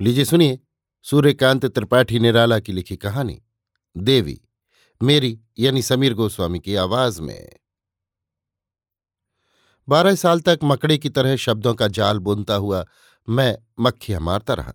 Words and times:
लीजिए 0.00 0.24
सुनिए, 0.24 0.58
सूर्यकांत 1.02 1.66
त्रिपाठी 1.66 2.18
निराला 2.18 2.58
की 2.58 2.72
लिखी 2.72 2.96
कहानी, 2.96 3.42
देवी, 3.96 4.40
मेरी 5.02 5.40
यानी 5.58 5.82
समीर 5.82 6.14
गोस्वामी 6.14 6.60
की 6.60 6.74
आवाज़ 6.74 7.22
में। 7.22 7.56
बारह 9.88 10.14
साल 10.14 10.40
तक 10.40 10.58
मकड़े 10.64 10.98
की 10.98 11.08
तरह 11.08 11.36
शब्दों 11.36 11.74
का 11.74 11.88
जाल 11.88 12.18
बुनता 12.18 12.54
हुआ 12.54 12.86
मैं 13.28 13.58
मक्खियाँ 13.80 14.20
मारता 14.20 14.54
रहा। 14.54 14.74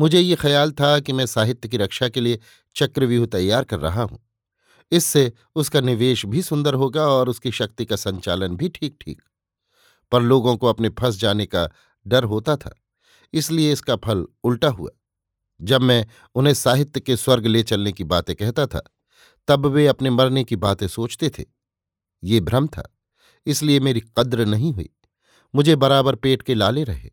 मुझे 0.00 0.20
ये 0.20 0.36
ख्याल 0.36 0.72
था 0.72 1.00
कि 1.00 1.12
मैं 1.12 1.26
साहित्य 1.26 1.68
की 1.68 1.76
रक्षा 1.76 2.08
के 2.08 2.20
लिए 2.20 2.38
चक्रव्यूह 2.76 3.26
तैयार 3.26 3.64
कर 3.64 3.78
रहा 3.78 4.02
हूँ। 4.02 4.18
इससे 4.92 5.32
उसका 5.54 5.80
निवेश 5.80 6.26
भी 6.26 6.42
सुंदर 6.42 6.74
होगा 6.74 7.06
और 7.08 7.28
उसकी 7.28 7.50
शक्ति 7.52 7.84
का 7.84 7.96
संचालन 7.96 8.56
भी 8.56 8.68
ठीक 8.68 8.96
ठीक 9.00 9.22
पर 10.12 10.22
लोगों 10.22 10.56
को 10.56 10.66
अपने 10.66 10.88
फंस 10.88 11.16
जाने 11.16 11.46
का 11.46 11.70
डर 12.06 12.24
होता 12.24 12.56
था। 12.56 12.81
इसलिए 13.34 13.72
इसका 13.72 13.96
फल 13.96 14.26
उल्टा 14.44 14.68
हुआ। 14.68 14.90
जब 15.60 15.80
मैं 15.80 16.06
उन्हें 16.34 16.54
साहित्य 16.54 17.00
के 17.00 17.16
स्वर्ग 17.16 17.46
ले 17.46 17.62
चलने 17.62 17.92
की 17.92 18.04
बातें 18.04 18.34
कहता 18.36 18.66
था, 18.66 18.82
तब 19.48 19.66
वे 19.66 19.86
अपने 19.86 20.10
मरने 20.10 20.44
की 20.44 20.56
बातें 20.56 20.86
सोचते 20.88 21.30
थे। 21.30 21.44
ये 22.22 22.40
भ्रम 22.40 22.66
था, 22.66 22.82
इसलिए 23.46 23.80
मेरी 23.80 24.02
कद्र 24.18 24.44
नहीं 24.44 24.72
हुई। 24.72 24.88
मुझे 25.54 25.76
बराबर 25.76 26.14
पेट 26.14 26.42
के 26.42 26.54
लाले 26.54 26.84
रहे, 26.84 27.10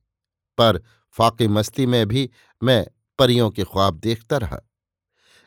पर 0.57 0.81
फाके 1.15 1.47
मस्ती 1.47 1.85
में 1.85 2.07
भी 2.07 2.29
मैं 2.61 2.85
परियों 3.19 3.49
के 3.51 3.63
ख्वाब 3.63 3.99
देखता 3.99 4.37
रहा। 4.37 4.59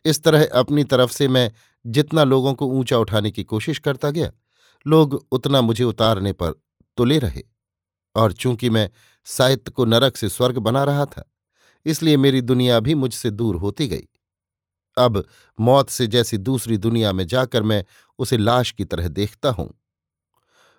इस 0.04 0.22
तरह 0.22 0.46
अपनी 0.54 0.84
तरफ़ 0.84 1.12
से 1.12 1.28
मैं 1.28 1.50
जितना 1.86 2.24
लोगों 2.24 2.54
को 2.54 2.66
ऊँचा 2.66 2.98
उठाने 2.98 3.30
की 3.30 3.44
कोशिश 3.44 3.78
करता 3.78 4.10
गया, 4.10 4.30
लोग 4.86 5.27
उतना 5.32 5.60
मुझे 5.60 5.84
उतारने 5.84 6.32
पर 6.32 6.52
तुले 6.96 7.18
रहे। 7.18 7.42
और 8.14 8.32
चूँकि 8.32 8.70
मैं 8.70 8.88
साहित्य 9.26 9.70
को 9.70 9.84
नरक 9.84 10.16
से 10.16 10.28
स्वर्ग 10.28 10.58
बना 10.58 10.84
रहा 10.84 11.04
था, 11.06 11.24
इसलिए 11.86 12.16
मेरी 12.16 12.40
दुनिया 12.42 12.80
भी 12.80 12.94
मुझसे 12.94 13.30
दूर 13.30 13.56
होती 13.56 13.88
गई। 13.88 14.08
अब 14.96 15.24
मौत 15.58 15.91
से 15.91 16.06
जैसी 16.06 16.38
दूसरी 16.38 16.77
दुनिया 16.78 17.12
में 17.12 17.27
जाकर 17.27 17.62
मैं 17.62 17.84
उसे 18.19 18.38
लाश 18.38 18.70
की 18.70 18.84
तरह 18.84 19.08
देखता 19.10 19.50
हूँ। 19.50 19.72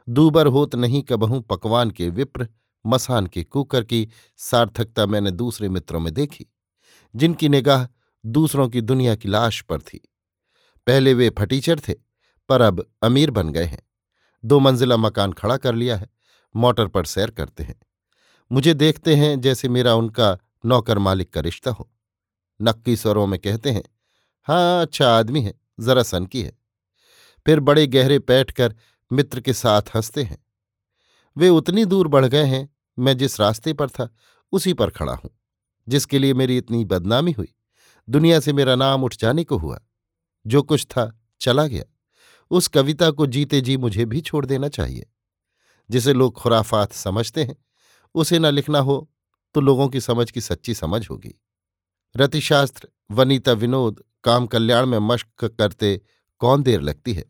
दूबर 0.08 0.48
होत 0.48 0.75
नहीं 0.75 1.02
कबहूं 1.03 1.42
पकवान 1.42 1.92
के 1.92 2.09
विप्र, 2.09 2.48
मसान 2.86 3.28
के 3.28 3.44
कुकर 3.44 3.84
की 3.84 4.08
सार्थकता 4.40 5.06
मैंने 5.06 5.31
दूसरे 5.31 5.70
मित्रों 5.70 6.00
में 6.00 6.14
देखी, 6.14 6.45
जिनकी 7.16 7.50
निगाह 7.50 7.88
दूसरों 8.23 8.68
की 8.70 8.81
दुनिया 8.81 9.16
की 9.16 9.30
लाश 9.30 9.62
पर 9.62 9.81
थी। 9.81 9.97
पहले 10.88 11.14
वे 11.14 11.30
फटीचर 11.30 11.80
थे, 11.80 11.94
पर 12.50 12.62
अब 12.62 12.86
अमीर 13.03 13.31
बन 13.31 13.50
गए 13.50 13.66
हैं। 13.66 13.81
दो 14.44 14.59
मंजिला 14.59 14.97
मकान 14.97 15.34
खड़ा 15.34 15.58
कर 15.58 15.75
लिया 15.75 15.97
है। 15.97 16.09
मोटर 16.56 16.88
पर 16.88 17.06
सैर 17.06 17.32
करते 17.32 17.64
हैं। 17.64 17.76
मुझे 18.52 18.73
देखते 18.73 19.16
हैं 19.16 19.42
जैसे 19.42 19.70
मेरा 19.70 19.96
उनका 19.96 20.38
नौकर 20.66 20.98
मालिक 20.98 21.34
का 21.34 21.42
रिश्ता 21.42 21.72
हो। 21.72 21.90
नक्की 22.62 22.96
स्वरों 22.96 23.28
में 23.28 23.40
कहते 23.40 23.72
हैं 23.72 23.84
हाँ 24.48 24.81
अच्छा 24.81 25.09
आदमी 25.09 25.42
है, 25.42 25.54
जरा 25.80 26.04
सन 26.04 26.26
की 26.26 26.42
है। 26.42 26.58
फिर 27.46 27.59
बड़े 27.59 27.88
गहरे 27.88 28.20
बैठकर 28.20 28.76
मित्र 29.12 29.42
के 29.42 29.54
साथ 29.54 29.81
हँसते 29.96 30.24
हैं। 30.24 30.46
वे 31.38 31.50
उतनी 31.50 31.86
दूर 31.86 32.08
बढ़ 32.08 32.26
गए 32.26 32.44
हैं, 32.44 32.76
मैं 33.00 33.18
जिस 33.18 33.40
रास्ते 33.40 33.74
पर 33.74 33.90
था, 33.90 34.16
उसी 34.52 34.74
पर 34.74 34.90
खड़ा 34.90 35.14
हूँ, 35.14 35.31
जिसके 35.88 36.20
लिए 36.20 36.34
मेरी 36.34 36.58
इतनी 36.58 36.86
बदनामी 36.86 37.31
हुई। 37.31 37.56
दुनिया 38.09 38.40
से 38.40 38.54
मेरा 38.54 38.76
नाम 38.76 39.04
उठ 39.04 39.16
जाने 39.16 39.44
को 39.44 39.58
हुआ। 39.58 39.80
जो 40.48 40.64
कुछ 40.64 40.86
था, 40.86 41.22
चला 41.42 41.68
गया। 41.68 41.84
उस 42.52 42.68
कविता 42.68 43.12
को 43.12 43.28
जीते 43.28 43.62
जी 43.62 43.78
मुझे 43.78 44.06
भी 44.06 44.22
छोड़ 44.22 44.46
देना 44.46 44.68
चाहिए। 44.68 45.06
जिसे 45.89 46.14
लोग 46.14 46.34
खुराफात 46.34 46.94
समझते 46.94 47.44
हैं, 47.44 47.56
उसे 48.16 48.39
न 48.39 48.45
लिखना 48.45 48.80
हो 48.80 49.09
तो 49.56 49.62
लोगों 49.62 49.88
की 49.90 50.02
समझ 50.02 50.31
की 50.31 50.42
सच्ची 50.42 50.73
समझ 50.73 51.09
होगी। 51.09 51.34
रतिशास्त्र, 52.17 52.88
वनीता 53.12 53.52
विनोद, 53.52 54.03
काम 54.23 54.48
कल्याण 54.48 54.86
में 54.86 55.00
मश्क 55.00 55.45
करते 55.45 56.02
कौन 56.40 56.63
देर 56.63 56.81
लगती 56.81 57.13
है? 57.13 57.25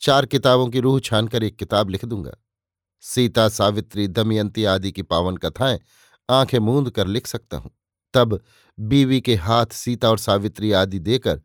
चार 0.00 0.26
किताबों 0.26 0.68
की 0.68 0.80
रूह 0.80 1.00
छानकर 1.00 1.42
एक 1.42 1.56
किताब 1.56 1.90
लिख 1.90 2.04
दूँगा। 2.04 2.32
सीता, 3.00 3.48
सावित्री, 3.48 4.08
दमयंती 4.08 4.64
आदि 4.64 4.92
की 4.92 5.02
पावन 5.02 5.36
कथाएँ 5.36 5.80
आँखें 6.30 6.58
मूंद 6.58 6.90
कर 6.90 7.06
लिख 7.06 7.26
सकता 7.26 7.56
हूँ। 7.56 7.70
तब 8.14 8.40
बीवी 8.80 9.20
के 9.20 9.34
हाथ 9.34 9.66
सीता 9.66 10.10
और 10.10 10.18
सावित्री 10.18 10.72
आदि 10.72 10.98
देकर 10.98 11.40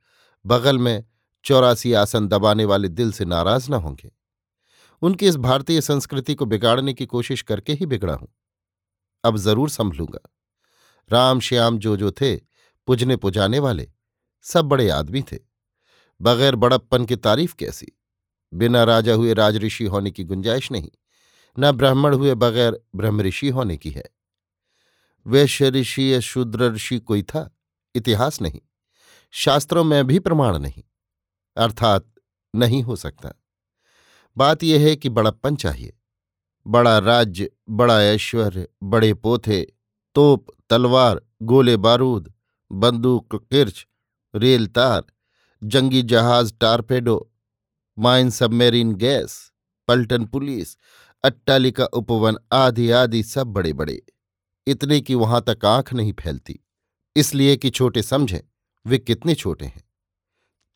बगल 0.45 0.77
में 0.77 1.03
चौरासी 1.45 1.93
आसन 1.93 2.27
दबाने 2.27 2.65
वाले 2.65 2.87
दिल 2.87 3.11
से 3.11 3.25
नाराज़ 3.25 3.69
न 3.71 3.73
होंगे। 3.73 4.11
उनकी 5.01 5.27
इस 5.27 5.35
भारतीय 5.35 5.81
संस्कृति 5.81 6.35
को 6.35 6.45
बिगाड़ने 6.45 6.93
की 6.93 7.05
कोशिश 7.05 7.41
करके 7.41 7.73
ही 7.73 7.85
बिगड़ा 7.85 8.13
हूँ। 8.13 8.27
अब 9.23 9.37
ज़रूर 9.37 9.69
संभलूँगा। 9.69 10.19
राम, 11.11 11.39
श्याम 11.39 11.77
जो 11.77 11.97
जो 11.97 12.11
थे, 12.11 12.35
पुजने 12.87 13.15
पुजाने 13.15 13.59
वाले, 13.59 13.91
सब 14.41 14.65
बड़े 14.65 14.89
आदमी 14.89 15.21
थे। 15.21 15.39
बगैर 16.21 16.55
बड़प्पन 16.55 17.05
की 17.05 17.15
तारीफ़ 17.15 17.55
कैसी? 17.55 17.87
बिना 18.53 18.83
राजा 18.83 19.13
हुए 19.13 19.33
राजऋषि 19.33 19.85
होने 19.85 20.11
की 20.11 20.23
गुंजाइश 20.23 20.71
नहीं, 20.71 20.89
न 21.59 21.71
ब्राह्मण 21.71 22.13
हुए 22.13 22.35
बगैर 22.35 22.79
ब्रह्मऋषि 22.95 23.49
होने 23.49 23.77
की 23.77 23.89
है। 23.89 24.05
वैश्य 25.27 25.69
ऋषि 25.69 26.13
या 26.13 26.19
शूद्र 26.19 26.71
ऋषि 26.73 26.99
कोई 26.99 27.23
था? 27.23 27.57
इतिहास 27.95 28.41
नहीं। 28.41 28.61
शास्त्रों 29.31 29.83
में 29.83 30.07
भी 30.07 30.19
प्रमाण 30.19 30.57
नहीं। 30.57 30.83
अर्थात 31.57 32.13
नहीं 32.55 32.83
हो 32.83 32.95
सकता। 32.95 33.33
बात 34.37 34.63
यह 34.63 34.81
है 34.81 34.95
कि 34.95 35.09
बड़प्पन 35.09 35.55
चाहिए। 35.55 35.97
बड़ा 36.67 36.97
राज्य, 36.97 37.49
बड़ा 37.69 38.03
ऐश्वर्य, 38.03 38.67
बड़े 38.83 39.13
पोथे, 39.13 39.61
तोप, 40.15 40.47
तलवार, 40.69 41.21
गोले 41.41 41.77
बारूद, 41.77 42.33
बंदूक, 42.71 43.35
किर्च, 43.35 43.87
रेल 44.35 44.67
तार, 44.67 45.03
जंगी 45.63 46.01
जहाज़, 46.01 46.53
टारपेडो, 46.61 47.31
माइन 47.99 48.29
सबमेरीन 48.29 48.93
गैस, 48.93 49.51
पल्टन 49.87 50.25
पुलिस, 50.25 50.77
अट्टालिका 51.23 51.85
उपवन 51.85 52.37
आदि 52.51 52.91
आदि 52.91 53.23
सब 53.23 53.47
बड़े 53.47 53.73
बड़े 53.73 54.03
इतने 54.67 55.01
कि 55.01 55.15
वहाँ 55.15 55.45
तक 55.49 55.65
आँख 55.65 55.93
नहीं 55.93 56.13
फैलती। 56.13 56.59
इसलिए 57.15 57.57
कि 57.57 57.69
छोटे 57.69 58.01
समझें, 58.01 58.39
वे 58.87 58.97
कितने 58.97 59.35
छोटे 59.35 59.65
हैं। 59.65 59.89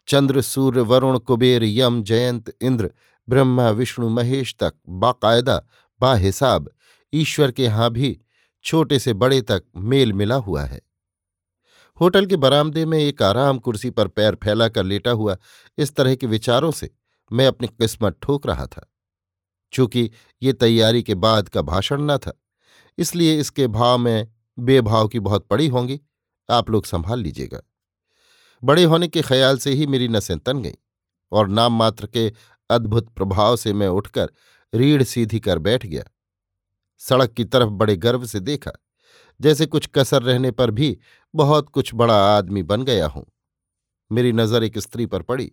चंद्र, 0.08 0.42
सूर्य, 0.42 0.82
वरुण, 0.82 1.20
कुबेर, 1.20 1.64
यम, 1.64 2.04
जयंत, 2.04 2.58
इंद्र 2.62 2.92
ब्रह्मा, 3.30 3.70
विष्णु, 3.70 4.10
महेश 4.10 4.56
तक, 4.60 4.74
बाकायदा, 4.90 5.62
बाहिसाब, 6.02 6.70
ईश्वर 7.14 7.52
के 7.52 7.64
यहाँ 7.64 7.90
भी 7.92 8.18
छोटे 8.66 9.00
से 9.00 9.14
बड़े 9.16 9.42
तक 9.42 9.64
मेल 9.78 10.14
मिला 10.14 10.36
हुआ 10.38 10.64
है। 10.64 10.82
होटल 11.98 12.26
के 12.26 12.36
बरामदे 12.38 12.86
में 12.86 12.98
एक 13.00 13.22
आराम 13.24 13.58
कुर्सी 13.60 13.90
पर 13.90 14.08
पैर 14.08 14.36
फैलाकर 14.44 14.84
लेटा 14.84 15.12
हुआ 15.12 15.38
इस 15.78 15.96
तरह 15.96 16.16
के 16.16 16.28
विचारों 16.28 16.72
से 16.72 16.90
मैं 17.32 17.48
अपनी 17.48 17.68
किस्मत 17.70 18.18
ठोक 18.22 18.48
रहा 18.48 18.66
था, 18.66 18.86
चूँकि 19.74 20.10
ये 20.42 20.54
तैयारी 20.54 21.04
के 21.04 21.16
बाद 21.16 21.50
का 21.50 21.62
भाषण 21.64 22.02
न 22.02 22.18
था, 22.18 22.34
इसलिए 22.98 23.40
इसके 23.40 23.68
भाव 23.70 23.98
में 23.98 24.28
बेभाव 24.58 25.08
की 25.08 25.20
बहुत 25.22 25.48
पड़ी 25.48 25.68
होंगी। 25.68 26.00
आप 26.50 26.70
लोग 26.70 26.86
संभाल 26.86 27.20
लीजिएगा। 27.20 27.62
बड़े 28.64 28.84
होने 28.84 29.08
के 29.08 29.22
ख्याल 29.22 29.58
से 29.58 29.72
ही 29.72 29.88
मेरी 29.88 30.08
नसें 30.08 30.38
तन 30.40 30.62
गईं 30.62 30.74
और 31.32 31.48
नाम 31.50 31.74
मात्र 31.74 32.08
के 32.08 32.32
अद्भुत 32.70 33.10
प्रभाव 33.10 33.56
से 33.56 33.74
मैं 33.74 33.88
उठकर 33.88 34.32
रीढ़ 34.74 35.04
सीधी 35.04 35.40
कर 35.40 35.60
बैठ 35.60 35.86
गया। 35.86 36.04
सड़क 37.02 37.34
की 37.34 37.46
तरफ़ 37.46 37.70
बड़े 37.70 37.96
गर्व 37.98 38.26
से 38.26 38.40
देखा, 38.40 38.72
जैसे 39.40 39.66
कुछ 39.66 39.90
कसर 39.96 40.24
रहने 40.24 40.52
पर 40.52 40.72
भी 40.72 40.98
बहुत 41.34 41.70
कुछ 41.70 41.94
बड़ा 41.94 42.16
आदमी 42.28 42.64
बन 42.64 42.84
गया 42.84 43.08
हूँ। 43.08 43.26
मेरी 44.12 44.32
नज़र 44.32 44.64
एक 44.64 44.78
स्त्री 44.78 45.06
पर 45.06 45.22
पड़ी। 45.22 45.52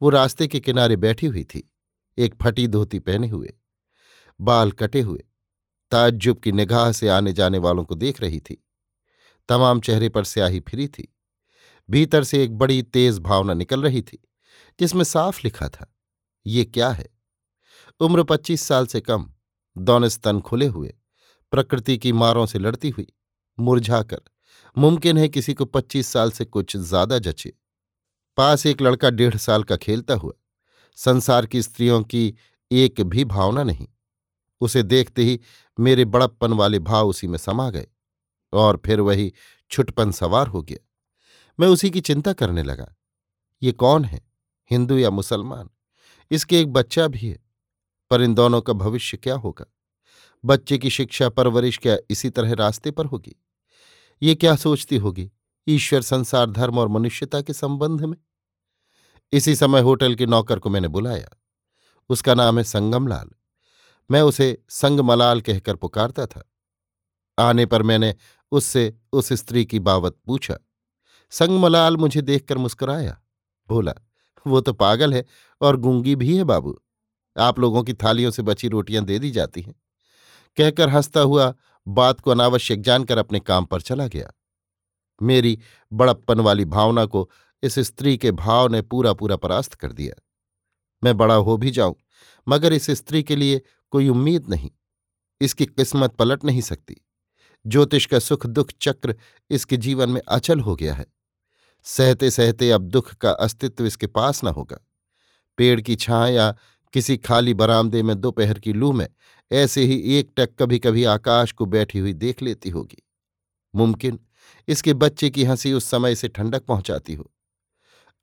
वो 0.00 0.10
रास्ते 0.10 0.46
के 0.46 0.60
किनारे 0.60 0.96
बैठी 0.96 1.26
हुई 1.26 1.44
थी, 1.44 1.70
एक 2.18 2.34
फटी 2.42 2.66
धोती 2.68 2.98
पहने 2.98 3.28
हुए, 3.28 3.52
बाल 4.40 4.72
कटे 4.72 5.00
हुए, 5.00 5.24
ताज्जुब 5.92 6.38
की 6.38 6.52
निगाह 6.52 6.90
से 6.92 7.08
आने 7.08 7.32
जाने 7.32 7.58
वालों 7.58 7.84
को 7.84 7.94
देख 7.94 8.20
रही 8.20 8.40
थी। 8.40 8.62
तमाम 9.48 9.80
चेहरे 9.80 10.08
पर 10.08 10.24
स्याही 10.24 10.60
फिरी 10.60 10.86
थी। 10.88 11.08
भीतर 11.88 12.24
से 12.24 12.42
एक 12.44 12.58
बड़ी 12.58 12.82
तेज 12.82 13.18
भावना 13.18 13.54
निकल 13.54 13.82
रही 13.82 14.02
थी, 14.02 14.18
जिसमें 14.78 15.04
साफ़ 15.04 15.40
लिखा 15.44 15.68
था 15.68 15.92
ये 16.46 16.64
क्या 16.64 16.88
है? 16.90 17.08
उम्र 18.00 18.22
पच्चीस 18.24 18.62
साल 18.62 18.86
से 18.86 19.00
कम, 19.00 19.28
दोनों 19.76 20.08
स्तन 20.08 20.40
खुले 20.40 20.66
हुए, 20.66 20.94
प्रकृति 21.52 21.96
की 21.98 22.12
मारों 22.14 22.44
से 22.46 22.58
लड़ती 22.58 22.90
हुई, 22.90 23.06
मुरझाकर, 23.58 24.20
मुमकिन 24.76 25.18
है 25.18 25.28
किसी 25.28 25.54
को 25.54 25.64
पच्चीस 25.66 26.06
साल 26.06 26.30
से 26.30 26.44
कुछ 26.44 26.76
ज़्यादा 26.76 27.18
जचे। 27.20 27.52
पास 28.38 28.66
एक 28.66 28.82
लड़का 28.82 29.10
डेढ़ 29.10 29.36
साल 29.36 29.62
का 29.64 29.76
खेलता 29.76 30.14
हुआ, 30.14 30.32
संसार 30.98 31.46
की 31.46 31.62
स्त्रियों 31.62 32.02
की 32.02 32.34
एक 32.70 33.00
भी 33.02 33.24
भावना 33.26 33.62
नहीं। 33.62 33.86
उसे 34.60 34.82
देखते 34.82 35.22
ही 35.22 35.38
मेरे 35.78 36.04
बड़प्पन 36.06 36.52
वाले 36.52 36.78
भाव 36.80 37.08
उसी 37.08 37.26
में 37.26 37.38
समा 37.38 37.68
गए, 37.70 37.86
और 38.52 38.80
फिर 38.86 39.00
वही 39.00 39.32
छुटपन 39.70 40.10
सवार 40.12 40.46
हो 40.46 40.62
गया। 40.62 40.86
मैं 41.58 41.68
उसी 41.68 41.90
की 41.90 42.00
चिंता 42.00 42.32
करने 42.32 42.62
लगा, 42.62 42.94
ये 43.62 43.72
कौन 43.74 44.04
है, 44.04 44.20
हिंदू 44.70 44.98
या 44.98 45.10
मुसलमान? 45.10 45.68
इसके 46.30 46.60
एक 46.60 46.72
बच्चा 46.72 47.08
भी 47.08 47.18
है, 47.18 47.38
पर 48.10 48.22
इन 48.22 48.34
दोनों 48.34 48.60
का 48.60 48.72
भविष्य 48.72 49.16
क्या 49.16 49.34
होगा? 49.34 49.66
बच्चे 50.44 50.78
की 50.78 50.90
शिक्षा 50.90 51.28
परवरिश 51.28 51.78
क्या 51.78 51.96
इसी 52.10 52.30
तरह 52.30 52.54
रास्ते 52.54 52.90
पर 52.90 53.06
होगी? 53.06 53.36
ये 54.22 54.34
क्या 54.34 54.56
सोचती 54.56 54.96
होगी, 54.96 55.30
ईश्वर 55.68 56.02
संसार, 56.02 56.50
धर्म 56.50 56.78
और 56.78 56.88
मनुष्यता 56.88 57.40
के 57.42 57.52
संबंध 57.52 58.04
में? 58.04 58.16
इसी 59.32 59.56
समय 59.56 59.80
होटल 59.80 60.14
के 60.14 60.26
नौकर 60.26 60.58
को 60.58 60.70
मैंने 60.70 60.88
बुलाया। 60.88 61.28
उसका 62.08 62.34
नाम 62.34 62.58
है 62.58 62.64
संगमलाल। 62.64 63.30
मैं 64.10 64.22
उसे 64.22 64.62
संगमलाल 64.68 65.40
कहकर 65.40 65.76
पुकारता 65.76 66.26
था। 66.26 66.42
आने 67.38 67.66
पर 67.66 67.82
मैंने 67.82 68.14
उससे 68.52 68.98
उस 69.12 69.32
स्त्री 69.32 69.64
की 69.64 69.78
बावत 69.78 70.16
पूछा। 70.26 70.58
संगमलाल 71.30 71.96
मुझे 71.96 72.22
देखकर 72.22 72.58
मुस्कुराया, 72.58 73.20
बोला 73.68 73.94
वो 74.46 74.60
तो 74.60 74.72
पागल 74.72 75.14
है 75.14 75.24
और 75.60 75.76
गूँगी 75.76 76.16
भी 76.16 76.36
है 76.36 76.44
बाबू। 76.44 76.78
आप 77.36 77.58
लोगों 77.58 77.82
की 77.82 77.94
थालियों 77.94 78.30
से 78.30 78.42
बची 78.42 78.68
रोटियाँ 78.68 79.04
दे 79.04 79.18
दी 79.18 79.30
जाती 79.30 79.62
हैं। 79.62 79.74
कहकर 80.58 80.88
हंसता 80.88 81.20
हुआ 81.20 81.54
बात 81.86 82.20
को 82.20 82.30
अनावश्यक 82.30 82.80
जानकर 82.82 83.18
अपने 83.18 83.40
काम 83.40 83.64
पर 83.64 83.80
चला 83.80 84.06
गया। 84.06 84.30
मेरी 85.20 85.58
बड़प्पन 85.92 86.40
वाली 86.40 86.64
भावना 86.64 87.04
को 87.04 87.30
इस 87.62 87.78
स्त्री 87.78 88.16
के 88.18 88.32
भाव 88.32 88.68
ने 88.68 88.82
पूरा 88.82 89.12
पूरा 89.12 89.36
परास्त 89.36 89.74
कर 89.74 89.92
दिया। 89.92 90.20
मैं 91.02 91.16
बड़ा 91.16 91.34
हो 91.34 91.56
भी 91.56 91.70
जाऊँ, 91.70 91.94
मगर 92.46 92.72
इस 92.72 92.90
स्त्री 92.90 93.22
के 93.22 93.36
लिए 93.36 93.60
कोई 93.92 94.08
उम्मीद 94.08 94.48
नहीं। 94.48 94.70
इसकी 95.40 95.66
किस्मत 95.66 96.14
पलट 96.14 96.44
नहीं 96.44 96.60
सकती। 96.60 96.96
ज्योतिष 97.66 98.06
का 98.06 98.18
सुख 98.18 98.46
दुख 98.46 98.70
चक्र 98.80 99.14
इसके 99.50 99.76
जीवन 99.76 100.10
में 100.10 100.20
अचल 100.28 100.60
हो 100.60 100.74
गया 100.76 100.94
है। 100.94 101.06
सहते 101.86 102.30
सहते 102.30 102.70
अब 102.70 102.82
दुख 102.82 103.14
का 103.14 103.30
अस्तित्व 103.30 103.86
इसके 103.86 104.06
पास 104.06 104.44
न 104.44 104.48
होगा। 104.48 104.78
पेड़ 105.58 105.80
की 105.80 105.96
छां 105.96 106.28
या 106.30 106.50
किसी 106.94 107.16
खाली 107.16 107.54
बरामदे 107.54 108.02
में 108.02 108.16
दोपहर 108.20 108.58
की 108.58 108.72
लू 108.72 108.92
में 108.92 109.06
ऐसे 109.50 109.84
ही 109.84 110.00
एक 110.18 110.30
टक 110.36 110.50
कभी 110.58 110.78
कभी 110.78 111.04
आकाश 111.04 111.52
को 111.52 111.66
बैठी 111.66 111.98
हुई 111.98 112.12
देख 112.12 112.42
लेती 112.42 112.70
होगी। 112.70 113.02
मुमकिन 113.74 114.18
इसके 114.68 114.94
बच्चे 114.94 115.30
की 115.30 115.44
हँसी 115.44 115.72
उस 115.72 115.84
समय 115.84 116.14
से 116.14 116.28
ठंडक 116.28 116.64
पहुंचाती 116.64 117.14
हो। 117.14 117.30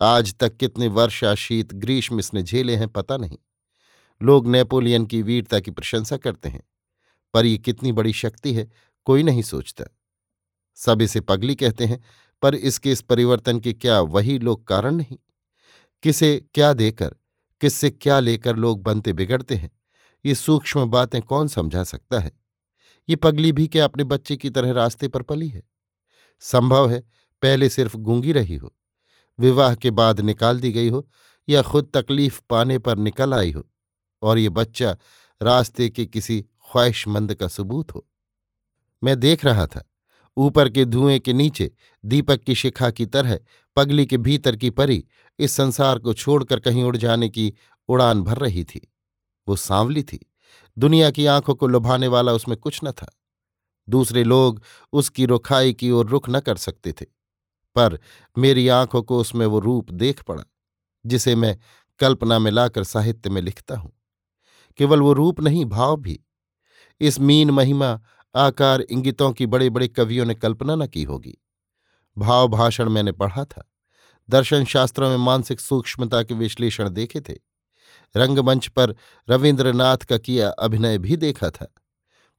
आज 0.01 0.33
तक 0.36 0.57
कितने 0.57 0.88
वर्षा 0.88 1.36
शीत 1.36 1.74
ग्रीष्म 1.74 2.19
इसने 2.19 2.44
झेले 2.44 2.75
हैं 2.75 2.88
पता 2.88 3.18
नहीं। 3.18 3.38
लोग 4.21 4.48
नेपोलियन 4.48 5.06
की 5.06 5.21
वीरता 5.21 5.60
की 5.60 5.71
प्रशंसा 5.71 6.18
करते 6.18 6.50
हैं, 6.50 6.63
पर 7.33 7.45
ये 7.45 7.57
कितनी 7.57 7.92
बड़ी 7.92 8.13
शक्ति 8.13 8.53
है 8.53 8.69
कोई 9.07 9.24
नहीं 9.24 9.42
सोचता। 9.42 9.86
सब 10.77 11.01
इसे 11.01 11.21
पगली 11.21 11.56
कहते 11.56 11.86
हैं 11.86 12.03
पर 12.42 12.56
इसके 12.56 12.92
इस 12.92 13.01
परिवर्तन 13.01 13.60
के 13.60 13.74
क्या 13.74 14.00
वही 14.00 14.39
लोग 14.39 14.68
कारण 14.68 14.95
नहीं? 14.95 15.18
किसे 16.04 16.45
क्या 16.54 16.74
देकर, 16.74 17.16
किससे 17.62 17.89
क्या 17.89 18.19
लेकर 18.19 18.56
लोग 18.56 18.84
बनते 18.84 19.13
बिगड़ते 19.13 19.56
हैं? 19.56 19.72
ये 20.25 20.36
सूक्ष्म 20.36 20.86
बातें 20.86 21.22
कौन 21.22 21.48
समझा 21.48 21.84
सकता 21.84 22.19
है? 22.19 22.31
ये 23.10 23.16
पगली 23.16 23.51
भी 23.51 23.68
क्या 23.68 23.86
अपने 23.86 24.04
बच्चे 24.04 24.38
की 24.38 24.50
तरह 24.50 24.72
रास्ते 24.72 25.07
पर 25.07 25.22
पली 25.22 25.48
है? 25.48 25.63
संभव 26.39 26.89
है 26.89 27.00
पहले 27.42 27.69
सिर्फ़ 27.69 27.98
गूँगी 27.98 28.31
रही 28.31 28.56
हो, 28.56 28.74
विवाह 29.39 29.75
के 29.75 29.92
बाद 29.92 30.22
निकाल 30.22 30.60
दी 30.60 30.72
गई 30.72 30.89
हो 30.89 31.07
या 31.50 31.62
खुद 31.62 31.92
तकलीफ़ 31.94 32.42
पाने 32.50 32.78
पर 32.80 32.98
निकल 32.98 33.34
आई 33.34 33.51
हो 33.51 33.68
और 34.22 34.38
ये 34.38 34.50
बच्चा 34.50 34.95
रास्ते 35.42 35.89
के 35.89 36.06
किसी 36.06 36.42
ख्वाहिशमंद 36.42 37.34
का 37.36 37.48
सबूत 37.48 37.94
हो। 37.95 38.07
मैं 39.04 39.19
देख 39.19 39.45
रहा 39.45 39.68
था 39.68 39.84
ऊपर 40.38 40.69
के 40.69 40.86
धुएँ 40.86 41.19
के 41.19 41.34
नीचे 41.34 41.72
दीपक 42.06 42.44
की 42.44 42.56
शिखा 42.56 42.92
की 42.92 43.06
तरह 43.06 43.39
पगली 43.75 44.06
के 44.06 44.18
भीतर 44.18 44.56
की 44.56 44.69
परी 44.69 45.06
इस 45.39 45.51
संसार 45.51 46.00
को 46.00 46.13
छोड़कर 46.13 46.60
कहीं 46.60 46.84
उड़ 46.84 46.98
जाने 46.98 47.30
की 47.30 47.54
उड़ान 47.89 48.22
भर 48.22 48.38
रही 48.38 48.63
थी। 48.63 48.94
वो 49.48 49.56
सांवली 49.56 50.04
थी। 50.04 50.19
दुनिया 50.78 51.12
की 51.12 51.25
आँखों 51.25 51.56
को 51.56 51.68
लुभाने 51.68 52.07
वाला 52.07 52.34
उसमें 52.34 52.57
कुछ 52.57 52.80
न 52.84 52.92
था। 52.92 53.18
दूसरे 53.89 54.24
लोग 54.24 54.62
उसकी 54.94 55.25
रुखाई 55.25 55.74
की 55.74 55.92
ओर 55.92 56.07
रुख 56.07 56.30
न 56.30 56.39
कर 56.39 56.56
सकते 56.56 56.92
थे। 56.92 57.06
पर 57.75 58.00
मेरी 58.38 58.68
आँखों 58.68 59.04
को 59.04 59.19
उसमें 59.19 59.45
वो 59.45 59.60
रूप 59.60 59.92
देख 59.92 60.24
पड़ा, 60.24 60.44
जिसे 61.06 61.36
मैं 61.36 61.57
कल्पना 62.00 62.39
में 62.39 62.51
लाकर 62.51 62.84
साहित्य 62.84 63.30
में 63.30 63.42
लिखता 63.42 63.78
हूँ। 63.78 63.92
केवल 64.78 65.01
वो 65.01 65.13
रूप 65.13 65.39
नहीं, 65.39 65.66
भाव 65.66 65.98
भी। 65.98 66.19
इस 67.01 67.19
मीन 67.19 67.51
महिमा 67.51 68.01
आकार 68.35 68.81
इंगितों 68.81 69.31
की 69.31 69.45
बड़े 69.45 69.69
बड़े 69.69 69.88
कवियों 69.88 70.25
ने 70.25 70.35
कल्पना 70.35 70.75
न 70.75 70.88
की 70.88 71.03
होगी। 71.03 71.38
भाव 72.18 72.47
भाषण 72.47 72.89
मैंने 72.89 73.12
पढ़ा 73.12 73.45
था। 73.45 73.71
दर्शन 74.29 74.65
शास्त्रों 74.65 75.09
में 75.09 75.18
मानसिक 75.18 75.59
सूक्ष्मता 75.59 76.24
के 76.24 76.33
विश्लेषण 76.33 76.89
देखे 76.89 77.21
थे। 77.21 77.35
रंगमंच 78.15 78.68
पर 78.68 78.95
रविन्द्रनाथ 79.29 79.97
का 79.97 80.18
किया 80.18 80.50
अभिनय 80.50 80.97
भी 80.97 81.18
देखा 81.18 81.50
था। 81.50 81.74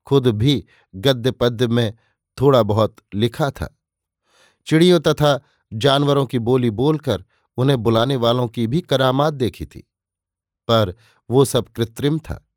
खुद 0.07 0.27
भी 0.27 0.67
गद्य 0.95 1.31
पद्य 1.31 1.67
में 1.67 1.97
थोड़ा 2.41 2.63
बहुत 2.63 2.97
लिखा 3.15 3.51
था। 3.51 3.79
चिड़ियों 4.67 5.01
तथा 5.01 5.41
जानवरों 5.73 6.27
की 6.27 6.39
बोली 6.39 6.71
बोलकर 6.71 7.25
उन्हें 7.57 7.83
बुलाने 7.83 8.17
वालों 8.17 8.49
की 8.49 8.67
भी 8.67 8.81
करामात 8.81 9.35
देखी 9.35 9.67
थी। 9.67 9.81
पर 10.69 10.95
वो 11.31 11.45
सब 11.45 11.69
कृत्रिम 11.69 12.19
था। 12.19 12.49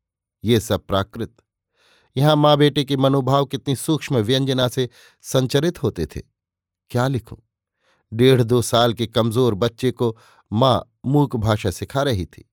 ये 0.44 0.60
सब 0.60 0.86
प्राकृत। 0.86 1.41
यहाँ 2.16 2.36
माँ 2.36 2.56
बेटे 2.56 2.84
के 2.84 2.96
मनोभाव 2.96 3.44
कितनी 3.44 3.76
सूक्ष्म 3.76 4.18
व्यंजना 4.18 4.68
से 4.68 4.88
संचरित 5.24 5.82
होते 5.82 6.06
थे। 6.06 6.20
क्या 6.90 7.06
लिखूं? 7.08 7.36
डेढ़ 8.12 8.42
दो 8.42 8.60
साल 8.62 8.92
के 8.94 9.06
कमज़ोर 9.06 9.54
बच्चे 9.54 9.90
को 9.90 10.16
माँ 10.50 10.82
मूक 11.06 11.36
भाषा 11.36 11.70
सिखा 11.70 12.02
रही 12.02 12.24
थी। 12.26 12.48